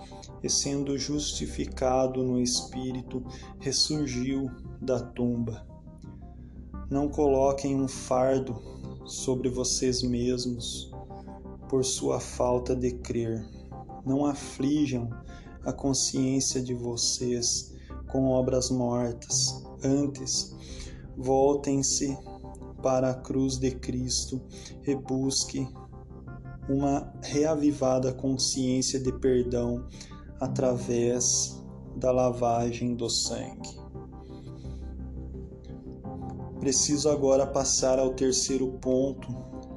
e, 0.42 0.48
sendo 0.48 0.98
justificado 0.98 2.22
no 2.22 2.40
Espírito, 2.40 3.25
ressurgiu 3.61 4.51
da 4.81 5.01
tumba. 5.01 5.66
Não 6.90 7.09
coloquem 7.09 7.81
um 7.81 7.88
fardo 7.88 8.61
sobre 9.04 9.48
vocês 9.48 10.02
mesmos 10.02 10.90
por 11.68 11.84
sua 11.84 12.20
falta 12.20 12.74
de 12.76 12.92
crer. 12.92 13.44
Não 14.04 14.26
aflijam 14.26 15.08
a 15.64 15.72
consciência 15.72 16.62
de 16.62 16.74
vocês 16.74 17.74
com 18.10 18.28
obras 18.28 18.70
mortas. 18.70 19.64
Antes, 19.82 20.54
voltem-se 21.16 22.16
para 22.82 23.10
a 23.10 23.14
cruz 23.14 23.58
de 23.58 23.70
Cristo 23.70 24.40
e 24.86 24.94
busque 24.94 25.66
uma 26.68 27.12
reavivada 27.22 28.12
consciência 28.12 29.00
de 29.00 29.12
perdão 29.12 29.86
através 30.40 31.60
da 31.96 32.10
lavagem 32.10 32.94
do 32.94 33.08
sangue. 33.08 33.82
Preciso 36.62 37.11
agora 37.11 37.44
passar 37.44 37.98
ao 37.98 38.14
terceiro 38.14 38.68
ponto 38.81 39.27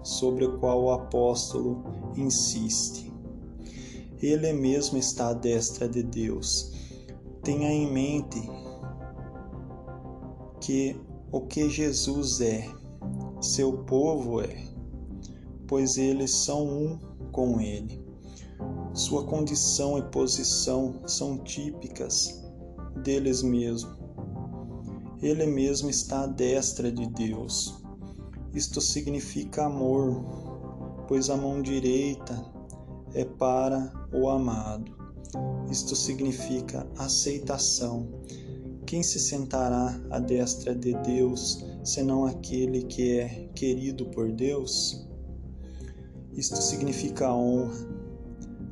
sobre 0.03 0.45
o 0.45 0.59
qual 0.59 0.83
o 0.83 0.91
apóstolo 0.91 1.83
insiste. 2.15 3.11
Ele 4.21 4.53
mesmo 4.53 4.95
está 4.95 5.29
à 5.29 5.33
destra 5.33 5.89
de 5.89 6.03
Deus. 6.03 6.73
Tenha 7.41 7.71
em 7.71 7.91
mente 7.91 8.39
que 10.61 10.95
o 11.31 11.41
que 11.41 11.71
Jesus 11.71 12.39
é, 12.39 12.71
seu 13.41 13.79
povo 13.85 14.39
é, 14.39 14.67
pois 15.65 15.97
eles 15.97 16.29
são 16.29 16.67
um 16.67 16.99
com 17.31 17.59
ele. 17.59 17.99
Sua 18.93 19.25
condição 19.25 19.97
e 19.97 20.03
posição 20.03 21.01
são 21.07 21.39
típicas 21.39 22.45
deles 23.03 23.41
mesmos. 23.41 24.04
Ele 25.25 25.47
mesmo 25.47 25.89
está 25.89 26.21
à 26.21 26.27
destra 26.27 26.91
de 26.91 27.07
Deus. 27.07 27.81
Isto 28.53 28.79
significa 28.79 29.65
amor, 29.65 30.23
pois 31.07 31.31
a 31.31 31.35
mão 31.35 31.63
direita 31.63 32.45
é 33.11 33.25
para 33.25 33.91
o 34.13 34.29
amado. 34.29 34.95
Isto 35.71 35.95
significa 35.95 36.87
aceitação. 36.95 38.07
Quem 38.85 39.01
se 39.01 39.19
sentará 39.19 39.99
à 40.11 40.19
destra 40.19 40.75
de 40.75 40.93
Deus 40.99 41.65
senão 41.83 42.25
aquele 42.25 42.83
que 42.83 43.17
é 43.17 43.49
querido 43.55 44.05
por 44.11 44.31
Deus? 44.31 45.07
Isto 46.33 46.61
significa 46.61 47.33
honra. 47.33 47.73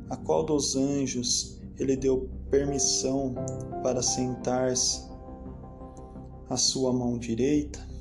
A 0.07 0.17
qual 0.17 0.45
dos 0.45 0.75
anjos 0.75 1.59
ele 1.79 1.95
deu 1.95 2.29
permissão 2.51 3.33
para 3.81 4.03
sentar-se 4.03 5.12
à 6.49 6.57
sua 6.57 6.93
mão 6.93 7.17
direita? 7.17 7.93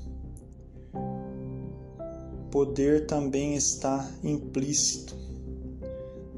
poder 2.53 3.07
também 3.07 3.57
está 3.57 4.07
implícito. 4.23 5.17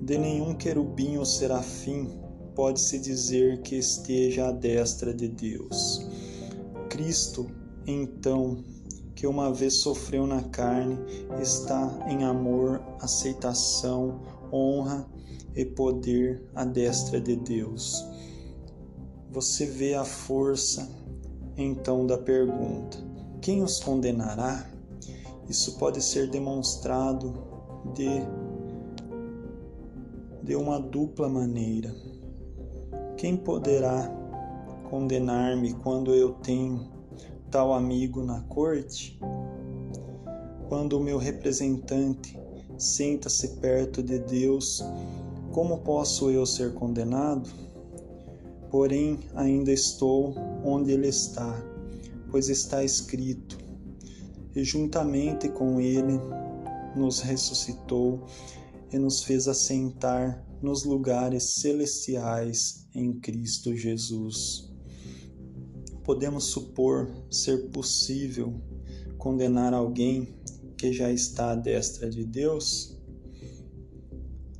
De 0.01 0.17
nenhum 0.17 0.55
querubim 0.55 1.17
ou 1.17 1.25
serafim 1.25 2.09
pode-se 2.55 3.01
dizer 3.01 3.63
que 3.63 3.75
esteja 3.75 4.49
à 4.49 4.53
destra 4.53 5.13
de 5.13 5.27
Deus. 5.27 6.07
Cristo, 6.89 7.51
então, 7.85 8.63
que 9.17 9.27
uma 9.27 9.53
vez 9.53 9.75
sofreu 9.75 10.25
na 10.25 10.41
carne, 10.45 10.97
está 11.43 12.07
em 12.09 12.23
amor, 12.23 12.81
aceitação, 13.01 14.23
honra 14.53 15.05
e 15.57 15.65
poder 15.65 16.45
à 16.55 16.65
destra 16.65 17.21
de 17.21 17.35
Deus. 17.35 18.07
Você 19.33 19.67
vê 19.67 19.95
a 19.95 20.05
força 20.05 20.89
então 21.57 22.07
da 22.07 22.19
pergunta: 22.19 22.99
quem 23.41 23.63
os 23.63 23.81
condenará? 23.81 24.67
Isso 25.49 25.79
pode 25.79 26.03
ser 26.03 26.31
demonstrado 26.31 27.35
de, 27.95 28.09
de 30.43 30.57
uma 30.57 30.81
dupla 30.81 31.29
maneira. 31.29 31.95
Quem 33.17 33.37
poderá 33.37 34.11
condenar-me 34.89 35.75
quando 35.75 36.15
eu 36.15 36.33
tenho 36.35 36.89
tal 37.51 37.75
amigo 37.75 38.23
na 38.23 38.41
corte? 38.43 39.19
Quando 40.69 40.95
o 40.99 41.01
meu 41.01 41.19
representante 41.19 42.39
senta-se 42.79 43.57
perto 43.57 44.03
de 44.03 44.19
Deus, 44.19 44.83
como 45.53 45.79
posso 45.79 46.31
eu 46.31 46.45
ser 46.47 46.75
condenado? 46.75 47.49
Porém, 48.75 49.21
ainda 49.37 49.71
estou 49.71 50.35
onde 50.65 50.91
ele 50.91 51.07
está, 51.07 51.65
pois 52.29 52.49
está 52.49 52.83
escrito: 52.83 53.57
e 54.53 54.65
juntamente 54.65 55.49
com 55.49 55.81
ele 55.81 56.19
nos 56.97 57.21
ressuscitou 57.21 58.27
e 58.93 58.99
nos 58.99 59.23
fez 59.23 59.47
assentar 59.47 60.45
nos 60.61 60.83
lugares 60.83 61.55
celestiais 61.55 62.89
em 62.93 63.13
Cristo 63.21 63.77
Jesus. 63.77 64.75
Podemos 66.03 66.47
supor 66.47 67.09
ser 67.31 67.71
possível 67.71 68.61
condenar 69.19 69.73
alguém 69.73 70.35
que 70.77 70.93
já 70.93 71.13
está 71.13 71.53
à 71.53 71.55
destra 71.55 72.11
de 72.11 72.25
Deus? 72.25 72.99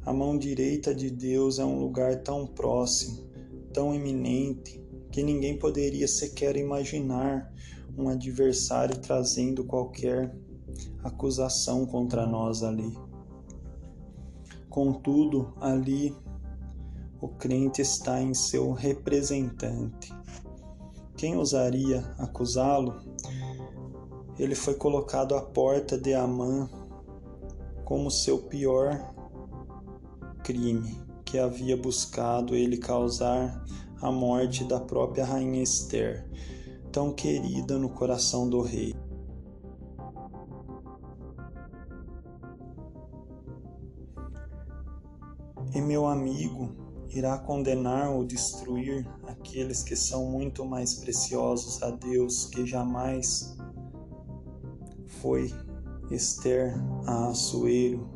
A 0.07 0.13
mão 0.13 0.39
direita 0.39 0.95
de 0.95 1.11
Deus 1.11 1.59
é 1.59 1.65
um 1.65 1.81
lugar 1.81 2.23
tão 2.23 2.47
próximo, 2.47 3.24
tão 3.75 3.95
eminente, 3.95 4.81
que 5.11 5.23
ninguém 5.23 5.59
poderia 5.59 6.09
sequer 6.09 6.57
imaginar 6.57 7.53
um 7.99 8.09
adversário 8.09 8.97
trazendo 8.99 9.65
qualquer 9.65 10.35
acusação 11.03 11.85
contra 11.85 12.27
nós 12.27 12.63
ali. 12.63 12.97
Contudo, 14.71 15.53
ali 15.61 16.17
o 17.21 17.29
crente 17.29 17.83
está 17.83 18.21
em 18.21 18.33
seu 18.33 18.73
representante. 18.73 20.13
Quem 21.17 21.37
ousaria 21.37 22.01
acusá-lo? 22.19 23.01
Ele 24.39 24.55
foi 24.55 24.75
colocado 24.75 25.35
à 25.35 25.43
porta 25.43 25.97
de 25.97 26.13
Amã 26.13 26.69
como 27.85 28.11
seu 28.11 28.39
pior 28.39 29.15
crime, 30.43 31.04
que 31.35 31.39
havia 31.41 31.77
buscado 31.77 32.55
ele 32.55 32.77
causar 32.77 33.61
a 34.01 34.13
morte 34.13 34.63
da 34.63 34.79
própria 34.79 35.25
rainha 35.25 35.65
Esther 35.65 36.25
tão 36.93 37.13
querida 37.13 37.77
no 37.77 37.89
coração 37.89 38.49
do 38.49 38.61
rei. 38.61 38.95
E 45.75 45.81
meu 45.81 46.07
amigo 46.07 46.71
irá 47.11 47.37
condenar 47.37 48.13
ou 48.13 48.25
destruir 48.25 49.05
aqueles 49.27 49.83
que 49.83 49.97
são 49.97 50.27
muito 50.27 50.65
mais 50.65 50.95
preciosos 50.95 51.83
a 51.83 51.91
Deus 51.91 52.47
que 52.47 52.65
jamais 52.65 53.57
foi 55.21 55.53
Esther 56.13 56.77
a 57.09 57.31
Assuero, 57.31 58.09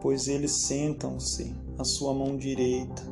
pois 0.00 0.28
eles 0.28 0.52
sentam-se 0.52 1.54
à 1.78 1.84
sua 1.84 2.14
mão 2.14 2.36
direita, 2.36 3.02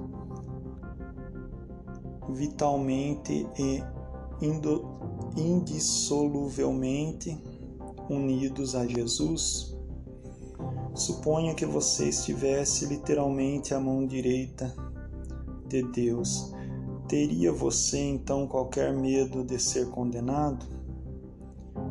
vitalmente 2.31 3.47
e 3.59 3.83
indissoluvelmente 5.37 7.37
unidos 8.09 8.75
a 8.75 8.87
Jesus? 8.87 9.77
Suponha 10.95 11.55
que 11.55 11.67
você 11.67 12.09
estivesse 12.09 12.87
literalmente 12.87 13.75
à 13.75 13.81
mão 13.81 14.07
direita 14.07 14.75
de 15.69 15.83
Deus. 15.83 16.55
Teria 17.09 17.53
você 17.53 17.99
então 17.99 18.47
qualquer 18.47 18.93
medo 18.93 19.45
de 19.45 19.59
ser 19.59 19.91
condenado? 19.91 20.76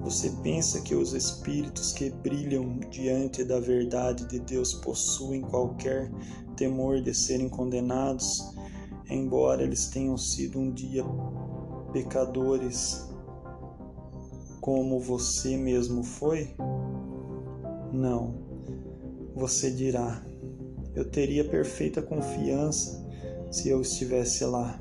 Você 0.06 0.30
pensa 0.44 0.82
que 0.82 0.94
os 0.94 1.14
espíritos 1.14 1.92
que 1.92 2.12
brilham 2.12 2.80
diante 2.92 3.44
da 3.44 3.60
verdade 3.60 4.28
de 4.28 4.40
Deus 4.40 4.72
possuem 4.72 5.42
qualquer 5.42 6.12
temor 6.56 7.02
de 7.02 7.12
serem 7.12 7.50
condenados, 7.50 8.40
embora 9.10 9.64
eles 9.64 9.88
tenham 9.88 10.16
sido 10.16 10.60
um 10.60 10.72
dia 10.72 11.04
pecadores 11.92 13.10
como 14.62 15.00
você 15.00 15.58
mesmo 15.58 16.04
foi? 16.04 16.56
Não. 17.92 18.36
Você 19.36 19.72
dirá: 19.72 20.24
Eu 20.94 21.10
teria 21.10 21.44
perfeita 21.44 22.04
confiança 22.04 23.04
se 23.50 23.70
eu 23.70 23.82
estivesse 23.82 24.46
lá. 24.46 24.80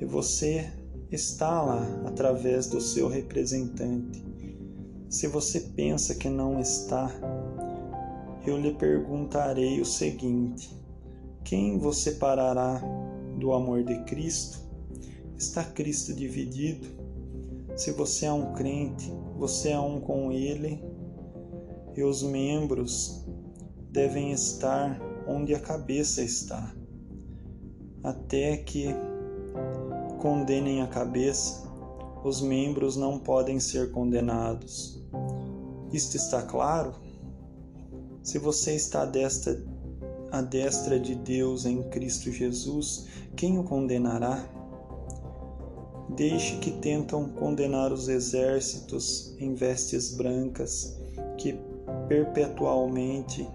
E 0.00 0.04
você 0.04 0.68
está 1.14 1.62
lá 1.62 1.86
através 2.04 2.66
do 2.66 2.80
seu 2.80 3.08
representante. 3.08 4.24
Se 5.08 5.28
você 5.28 5.60
pensa 5.60 6.14
que 6.14 6.28
não 6.28 6.60
está, 6.60 7.10
eu 8.46 8.58
lhe 8.58 8.74
perguntarei 8.74 9.80
o 9.80 9.84
seguinte: 9.84 10.70
quem 11.44 11.78
você 11.78 12.12
parará 12.12 12.82
do 13.38 13.52
amor 13.52 13.84
de 13.84 14.02
Cristo? 14.04 14.58
Está 15.36 15.64
Cristo 15.64 16.12
dividido? 16.12 16.86
Se 17.76 17.90
você 17.92 18.26
é 18.26 18.32
um 18.32 18.52
crente, 18.52 19.12
você 19.36 19.70
é 19.70 19.78
um 19.78 20.00
com 20.00 20.30
Ele 20.30 20.82
e 21.96 22.02
os 22.02 22.22
membros 22.22 23.24
devem 23.90 24.32
estar 24.32 25.00
onde 25.26 25.54
a 25.54 25.60
cabeça 25.60 26.22
está, 26.22 26.74
até 28.02 28.56
que 28.56 28.88
condenem 30.24 30.80
a 30.80 30.86
cabeça, 30.86 31.70
os 32.24 32.40
membros 32.40 32.96
não 32.96 33.18
podem 33.18 33.60
ser 33.60 33.90
condenados. 33.90 34.98
Isto 35.92 36.16
está 36.16 36.40
claro? 36.40 36.94
Se 38.22 38.38
você 38.38 38.74
está 38.74 39.02
à 39.02 39.04
destra, 39.04 39.62
à 40.32 40.40
destra 40.40 40.98
de 40.98 41.14
Deus 41.14 41.66
em 41.66 41.82
Cristo 41.90 42.32
Jesus, 42.32 43.06
quem 43.36 43.58
o 43.58 43.64
condenará? 43.64 44.48
Deixe 46.16 46.56
que 46.56 46.70
tentam 46.70 47.28
condenar 47.28 47.92
os 47.92 48.08
exércitos 48.08 49.36
em 49.38 49.52
vestes 49.52 50.14
brancas, 50.14 50.98
perpetualmente 52.08 53.46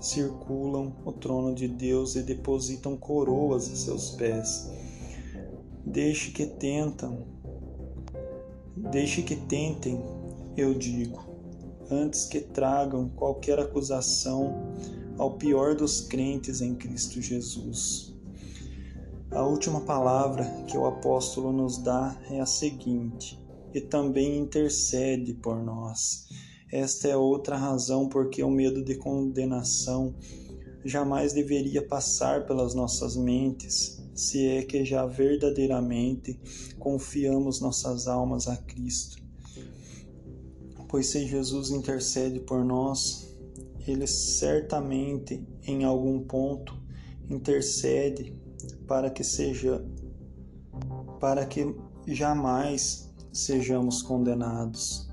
circulam 0.00 0.92
o 1.02 1.12
trono 1.12 1.54
de 1.54 1.66
Deus 1.66 2.14
e 2.14 2.22
depositam 2.22 2.94
coroas 2.94 3.72
a 3.72 3.74
seus 3.74 4.10
pés. 4.10 4.83
Deixe 5.86 6.30
que 6.30 6.46
tentam, 6.46 7.26
deixe 8.74 9.22
que 9.22 9.36
tentem, 9.36 10.02
eu 10.56 10.74
digo, 10.74 11.22
antes 11.90 12.24
que 12.24 12.40
tragam 12.40 13.08
qualquer 13.10 13.58
acusação 13.58 14.74
ao 15.18 15.36
pior 15.36 15.74
dos 15.74 16.00
crentes 16.00 16.60
em 16.60 16.74
Cristo 16.74 17.20
Jesus. 17.20 18.14
A 19.30 19.42
última 19.42 19.80
palavra 19.80 20.44
que 20.68 20.76
o 20.76 20.86
apóstolo 20.86 21.52
nos 21.52 21.78
dá 21.78 22.16
é 22.30 22.40
a 22.40 22.46
seguinte: 22.46 23.42
e 23.74 23.80
também 23.80 24.38
intercede 24.38 25.34
por 25.34 25.56
nós. 25.56 26.28
Esta 26.72 27.08
é 27.08 27.16
outra 27.16 27.56
razão 27.56 28.08
porque 28.08 28.42
o 28.42 28.50
medo 28.50 28.82
de 28.82 28.96
condenação 28.96 30.14
jamais 30.84 31.32
deveria 31.32 31.86
passar 31.86 32.46
pelas 32.46 32.74
nossas 32.74 33.16
mentes, 33.16 34.03
se 34.14 34.46
é 34.46 34.62
que 34.62 34.84
já 34.84 35.04
verdadeiramente 35.04 36.38
confiamos 36.78 37.60
nossas 37.60 38.06
almas 38.06 38.46
a 38.48 38.56
Cristo. 38.56 39.22
Pois 40.88 41.06
se 41.06 41.26
Jesus 41.26 41.70
intercede 41.70 42.38
por 42.40 42.64
nós, 42.64 43.34
ele 43.86 44.06
certamente 44.06 45.44
em 45.66 45.84
algum 45.84 46.20
ponto 46.20 46.80
intercede 47.28 48.32
para 48.86 49.10
que 49.10 49.24
seja 49.24 49.84
para 51.20 51.46
que 51.46 51.74
jamais 52.06 53.12
sejamos 53.32 54.02
condenados. 54.02 55.08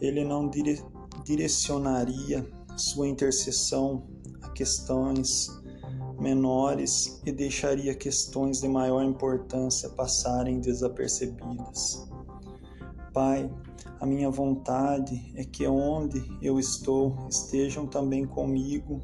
Ele 0.00 0.24
não 0.24 0.48
dire, 0.48 0.82
direcionaria 1.24 2.48
sua 2.76 3.08
intercessão 3.08 4.06
a 4.40 4.48
questões 4.50 5.50
menores 6.18 7.20
e 7.24 7.32
deixaria 7.32 7.94
questões 7.94 8.60
de 8.60 8.68
maior 8.68 9.04
importância 9.04 9.88
passarem 9.90 10.60
desapercebidas. 10.60 12.08
Pai, 13.12 13.50
a 14.00 14.06
minha 14.06 14.30
vontade 14.30 15.32
é 15.34 15.44
que 15.44 15.66
onde 15.66 16.22
eu 16.42 16.58
estou 16.58 17.14
estejam 17.28 17.86
também 17.86 18.26
comigo 18.26 19.00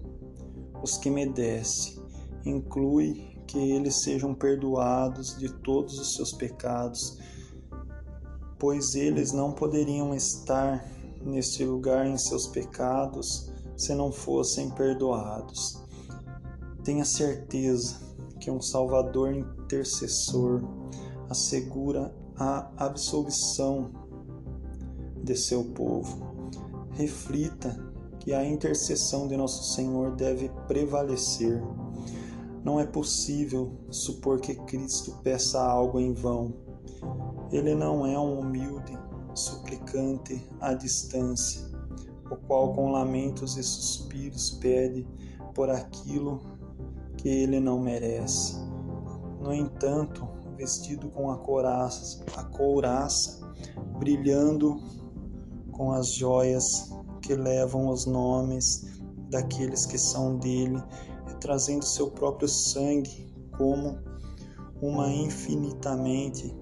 os 0.83 0.98
que 0.98 1.11
me 1.11 1.27
desse. 1.27 2.03
Inclui 2.44 3.35
que 3.46 3.59
eles 3.59 4.03
sejam 4.03 4.35
perdoados 4.35 5.37
de 5.38 5.48
todos 5.48 5.98
os 5.98 6.14
seus 6.14 6.33
pecados 6.33 7.18
pois 8.64 8.94
eles 8.94 9.31
não 9.31 9.53
poderiam 9.53 10.14
estar 10.14 10.83
neste 11.22 11.62
lugar 11.66 12.07
em 12.07 12.16
seus 12.16 12.46
pecados 12.46 13.53
se 13.77 13.94
não 13.94 14.11
fossem 14.11 14.70
perdoados. 14.70 15.83
Tenha 16.84 17.04
certeza 17.04 17.96
que 18.38 18.50
um 18.50 18.60
Salvador 18.60 19.34
intercessor 19.34 20.62
assegura 21.28 22.14
a 22.36 22.70
absolvição 22.76 23.90
de 25.22 25.34
seu 25.36 25.64
povo. 25.64 26.50
Reflita 26.92 27.76
que 28.20 28.32
a 28.32 28.44
intercessão 28.44 29.26
de 29.26 29.36
nosso 29.36 29.74
Senhor 29.74 30.14
deve 30.14 30.48
prevalecer. 30.68 31.62
Não 32.62 32.78
é 32.78 32.86
possível 32.86 33.72
supor 33.90 34.40
que 34.40 34.54
Cristo 34.54 35.18
peça 35.22 35.60
algo 35.62 35.98
em 35.98 36.12
vão 36.12 36.64
ele 37.52 37.74
não 37.74 38.04
é 38.04 38.18
um 38.18 38.40
humilde 38.40 38.98
suplicante 39.34 40.44
à 40.60 40.74
distância, 40.74 41.64
o 42.30 42.36
qual 42.36 42.72
com 42.72 42.90
lamentos 42.90 43.56
e 43.56 43.62
suspiros 43.62 44.50
pede 44.50 45.06
por 45.54 45.70
aquilo 45.70 46.40
que 47.24 47.28
ele 47.30 47.58
não 47.58 47.80
merece. 47.80 48.54
No 49.40 49.54
entanto, 49.54 50.28
vestido 50.58 51.08
com 51.08 51.30
a 51.30 51.38
couraça, 51.38 52.22
a 52.37 52.44
couraça 52.44 53.50
brilhando 53.98 54.76
com 55.72 55.90
as 55.90 56.12
joias 56.12 56.92
que 57.22 57.34
levam 57.34 57.88
os 57.88 58.04
nomes 58.04 59.00
daqueles 59.30 59.87
que 59.87 59.96
são 59.96 60.37
dele, 60.37 60.78
trazendo 61.40 61.82
seu 61.82 62.10
próprio 62.10 62.46
sangue 62.46 63.32
como 63.56 63.98
uma 64.82 65.10
infinitamente 65.10 66.54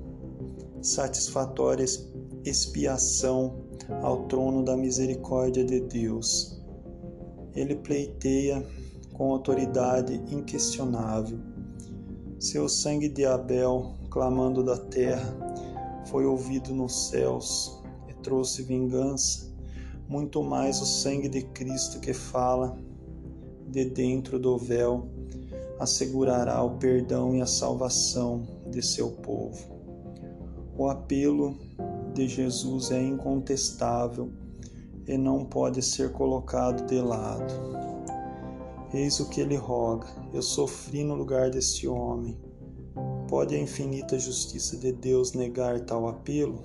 satisfatória 0.81 1.85
expiação 2.45 3.65
ao 4.01 4.29
trono 4.29 4.65
da 4.65 4.77
misericórdia 4.77 5.65
de 5.65 5.81
Deus. 5.81 6.63
Ele 7.53 7.75
pleiteia 7.75 8.65
com 9.13 9.33
autoridade 9.33 10.15
inquestionável. 10.31 11.39
Seu 12.39 12.69
sangue 12.69 13.09
de 13.09 13.25
Abel, 13.25 13.95
clamando 14.11 14.65
da 14.65 14.77
terra, 14.77 15.37
foi 16.07 16.27
ouvido 16.27 16.75
nos 16.75 17.09
céus 17.09 17.81
e 18.09 18.15
trouxe 18.15 18.63
vingança, 18.63 19.51
muito 20.09 20.43
mais 20.43 20.81
o 20.81 20.87
sangue 20.87 21.29
de 21.29 21.43
Cristo 21.43 22.01
que 22.01 22.13
fala 22.13 22.77
de 23.69 23.85
dentro 23.85 24.39
do 24.39 24.59
véu 24.59 25.09
assegurará 25.79 26.63
o 26.63 26.77
perdão 26.79 27.35
e 27.35 27.41
a 27.41 27.47
salvação 27.47 28.47
de 28.71 28.83
seu 28.83 29.11
povo. 29.11 29.81
O 30.77 30.89
apelo 30.89 31.57
de 32.15 32.29
Jesus 32.29 32.91
é 32.91 33.03
incontestável 33.03 34.31
e 35.07 35.17
não 35.17 35.45
pode 35.45 35.83
ser 35.83 36.13
colocado 36.13 36.87
de 36.87 37.01
lado. 37.01 37.92
Eis 38.95 39.21
o 39.21 39.29
que 39.29 39.41
ele 39.41 39.57
roga: 39.57 40.07
eu 40.33 40.43
sofri 40.43 41.05
no 41.05 41.15
lugar 41.15 41.51
deste 41.51 41.89
homem. 41.89 42.39
Pode 43.29 43.55
a 43.55 43.59
infinita 43.59 44.19
justiça 44.19 44.77
de 44.77 44.93
Deus 44.93 45.33
negar 45.33 45.81
tal 45.81 46.07
apelo? 46.07 46.63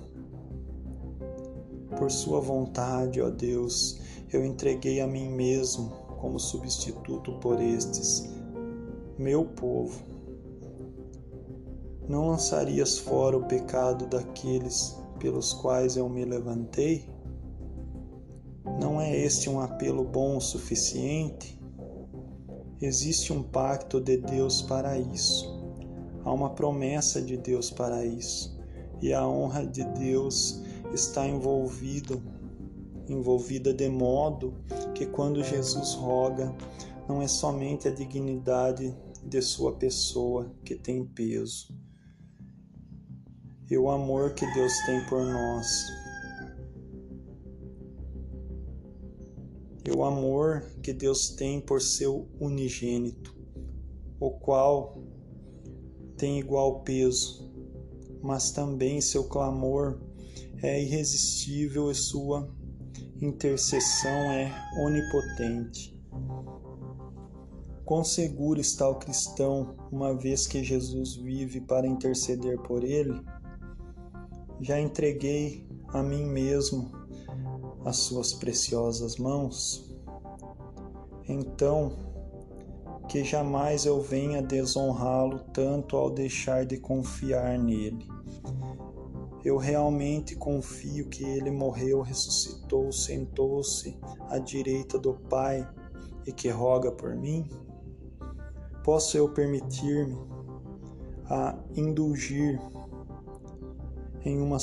Por 1.98 2.10
sua 2.10 2.40
vontade, 2.40 3.20
ó 3.20 3.30
Deus, 3.30 3.98
eu 4.32 4.44
entreguei 4.44 5.00
a 5.00 5.06
mim 5.06 5.28
mesmo 5.30 5.90
como 6.20 6.38
substituto 6.38 7.32
por 7.38 7.60
estes, 7.60 8.28
meu 9.16 9.44
povo 9.44 10.08
não 12.08 12.28
lançarias 12.28 12.98
fora 12.98 13.36
o 13.36 13.44
pecado 13.44 14.06
daqueles 14.06 14.96
pelos 15.18 15.52
quais 15.52 15.96
eu 15.96 16.08
me 16.08 16.24
levantei? 16.24 17.06
Não 18.80 18.98
é 18.98 19.14
este 19.14 19.50
um 19.50 19.60
apelo 19.60 20.04
bom 20.04 20.38
o 20.38 20.40
suficiente? 20.40 21.57
Existe 22.80 23.32
um 23.32 23.42
pacto 23.42 24.00
de 24.00 24.16
Deus 24.16 24.62
para 24.62 24.96
isso. 24.98 25.58
Há 26.24 26.32
uma 26.32 26.50
promessa 26.50 27.20
de 27.20 27.36
Deus 27.36 27.70
para 27.70 28.04
isso. 28.04 28.56
E 29.02 29.12
a 29.12 29.26
honra 29.26 29.66
de 29.66 29.84
Deus 29.84 30.62
está 30.92 31.26
envolvida, 31.26 32.20
envolvida 33.08 33.74
de 33.74 33.88
modo 33.88 34.54
que 34.94 35.06
quando 35.06 35.42
Jesus 35.42 35.94
roga, 35.94 36.54
não 37.08 37.22
é 37.22 37.26
somente 37.26 37.88
a 37.88 37.90
dignidade 37.90 38.94
de 39.24 39.42
sua 39.42 39.74
pessoa 39.74 40.52
que 40.64 40.76
tem 40.76 41.04
peso, 41.04 41.74
e 43.70 43.76
o 43.76 43.90
amor 43.90 44.34
que 44.34 44.46
Deus 44.54 44.72
tem 44.86 45.04
por 45.06 45.24
nós. 45.24 45.68
O 49.96 50.04
amor 50.04 50.64
que 50.82 50.92
Deus 50.92 51.30
tem 51.30 51.60
por 51.60 51.80
seu 51.80 52.28
unigênito, 52.40 53.36
o 54.20 54.30
qual 54.30 55.02
tem 56.16 56.38
igual 56.38 56.80
peso, 56.80 57.50
mas 58.22 58.50
também 58.50 59.00
seu 59.00 59.24
clamor 59.24 60.00
é 60.62 60.82
irresistível 60.82 61.90
e 61.90 61.94
sua 61.94 62.48
intercessão 63.20 64.32
é 64.32 64.52
onipotente. 64.80 65.96
Quão 67.84 68.04
seguro 68.04 68.60
está 68.60 68.88
o 68.88 68.98
cristão 68.98 69.76
uma 69.90 70.14
vez 70.14 70.46
que 70.46 70.62
Jesus 70.62 71.16
vive 71.16 71.60
para 71.60 71.86
interceder 71.86 72.58
por 72.60 72.84
ele? 72.84 73.18
já 74.60 74.80
entreguei 74.80 75.66
a 75.88 76.02
mim 76.02 76.24
mesmo 76.24 76.90
as 77.88 77.96
suas 77.96 78.34
preciosas 78.34 79.16
mãos? 79.16 79.90
Então, 81.26 81.92
que 83.08 83.24
jamais 83.24 83.86
eu 83.86 84.00
venha 84.02 84.42
desonrá-lo 84.42 85.38
tanto 85.54 85.96
ao 85.96 86.10
deixar 86.10 86.66
de 86.66 86.76
confiar 86.76 87.58
nele. 87.58 88.06
Eu 89.42 89.56
realmente 89.56 90.36
confio 90.36 91.08
que 91.08 91.24
ele 91.24 91.50
morreu, 91.50 92.02
ressuscitou, 92.02 92.92
sentou-se 92.92 93.98
à 94.28 94.38
direita 94.38 94.98
do 94.98 95.14
Pai 95.14 95.66
e 96.26 96.32
que 96.32 96.50
roga 96.50 96.92
por 96.92 97.16
mim? 97.16 97.48
Posso 98.84 99.16
eu 99.16 99.32
permitir-me 99.32 100.18
a 101.30 101.56
indulgir 101.74 102.60
em 104.24 104.38
uma, 104.38 104.58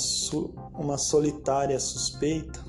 uma 0.74 0.96
solitária 0.96 1.80
suspeita? 1.80 2.65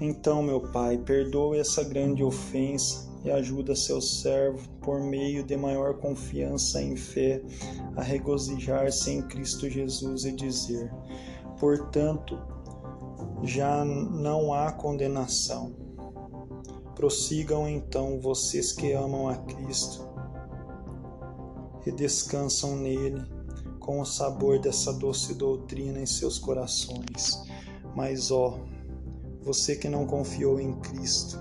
Então, 0.00 0.42
meu 0.42 0.60
Pai, 0.60 0.98
perdoe 0.98 1.58
essa 1.58 1.84
grande 1.84 2.24
ofensa 2.24 3.08
e 3.24 3.30
ajuda 3.30 3.76
seu 3.76 4.00
servo, 4.00 4.68
por 4.80 5.00
meio 5.00 5.42
de 5.44 5.56
maior 5.56 5.94
confiança 5.94 6.82
em 6.82 6.96
fé, 6.96 7.42
a 7.96 8.02
regozijar-se 8.02 9.10
em 9.10 9.22
Cristo 9.22 9.68
Jesus 9.68 10.24
e 10.24 10.32
dizer: 10.32 10.92
Portanto, 11.58 12.38
já 13.42 13.84
não 13.84 14.52
há 14.52 14.72
condenação. 14.72 15.74
Prossigam 16.94 17.68
então 17.68 18.20
vocês 18.20 18.72
que 18.72 18.92
amam 18.92 19.28
a 19.28 19.36
Cristo 19.36 20.06
e 21.86 21.92
descansam 21.92 22.76
nele 22.76 23.22
com 23.78 24.00
o 24.00 24.04
sabor 24.04 24.58
dessa 24.58 24.92
doce 24.92 25.34
doutrina 25.34 26.00
em 26.00 26.06
seus 26.06 26.38
corações. 26.38 27.42
Mas, 27.94 28.30
ó, 28.30 28.58
você 29.44 29.76
que 29.76 29.88
não 29.88 30.06
confiou 30.06 30.58
em 30.58 30.72
Cristo, 30.80 31.38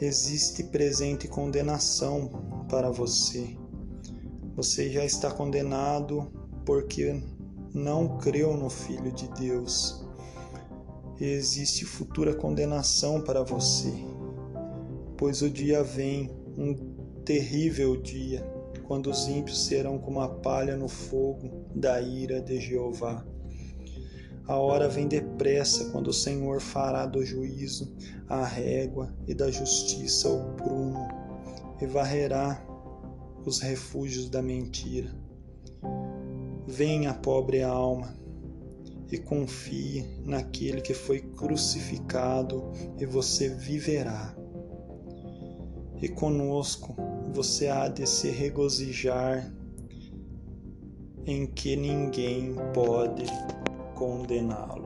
existe 0.00 0.64
presente 0.64 1.28
condenação 1.28 2.28
para 2.68 2.90
você. 2.90 3.56
Você 4.56 4.90
já 4.90 5.04
está 5.04 5.30
condenado 5.30 6.30
porque 6.64 7.22
não 7.72 8.18
creu 8.18 8.56
no 8.56 8.68
Filho 8.68 9.12
de 9.12 9.28
Deus. 9.28 10.04
Existe 11.20 11.84
futura 11.84 12.34
condenação 12.34 13.22
para 13.22 13.42
você, 13.44 13.92
pois 15.16 15.42
o 15.42 15.48
dia 15.48 15.82
vem, 15.82 16.30
um 16.58 16.74
terrível 17.24 17.96
dia, 17.96 18.44
quando 18.84 19.10
os 19.10 19.26
ímpios 19.28 19.66
serão 19.66 19.98
como 19.98 20.20
a 20.20 20.28
palha 20.28 20.76
no 20.76 20.88
fogo 20.88 21.66
da 21.74 22.00
ira 22.00 22.40
de 22.40 22.60
Jeová. 22.60 23.24
A 24.48 24.56
hora 24.56 24.88
vem 24.88 25.08
depressa 25.08 25.90
quando 25.90 26.08
o 26.08 26.12
Senhor 26.12 26.60
fará 26.60 27.04
do 27.04 27.24
juízo 27.24 27.92
a 28.28 28.44
régua 28.44 29.12
e 29.26 29.34
da 29.34 29.50
justiça 29.50 30.28
o 30.28 30.54
prumo, 30.54 31.08
e 31.80 31.86
varrerá 31.86 32.64
os 33.44 33.58
refúgios 33.58 34.30
da 34.30 34.40
mentira. 34.40 35.10
Venha, 36.64 37.12
pobre 37.12 37.62
alma, 37.62 38.14
e 39.10 39.18
confie 39.18 40.06
naquele 40.24 40.80
que 40.80 40.94
foi 40.94 41.20
crucificado, 41.20 42.70
e 42.98 43.04
você 43.04 43.48
viverá. 43.48 44.36
E 46.00 46.08
conosco 46.08 46.94
você 47.32 47.66
há 47.66 47.88
de 47.88 48.06
se 48.06 48.30
regozijar 48.30 49.52
em 51.24 51.46
que 51.46 51.74
ninguém 51.74 52.54
pode 52.72 53.24
condená-lo. 53.96 54.85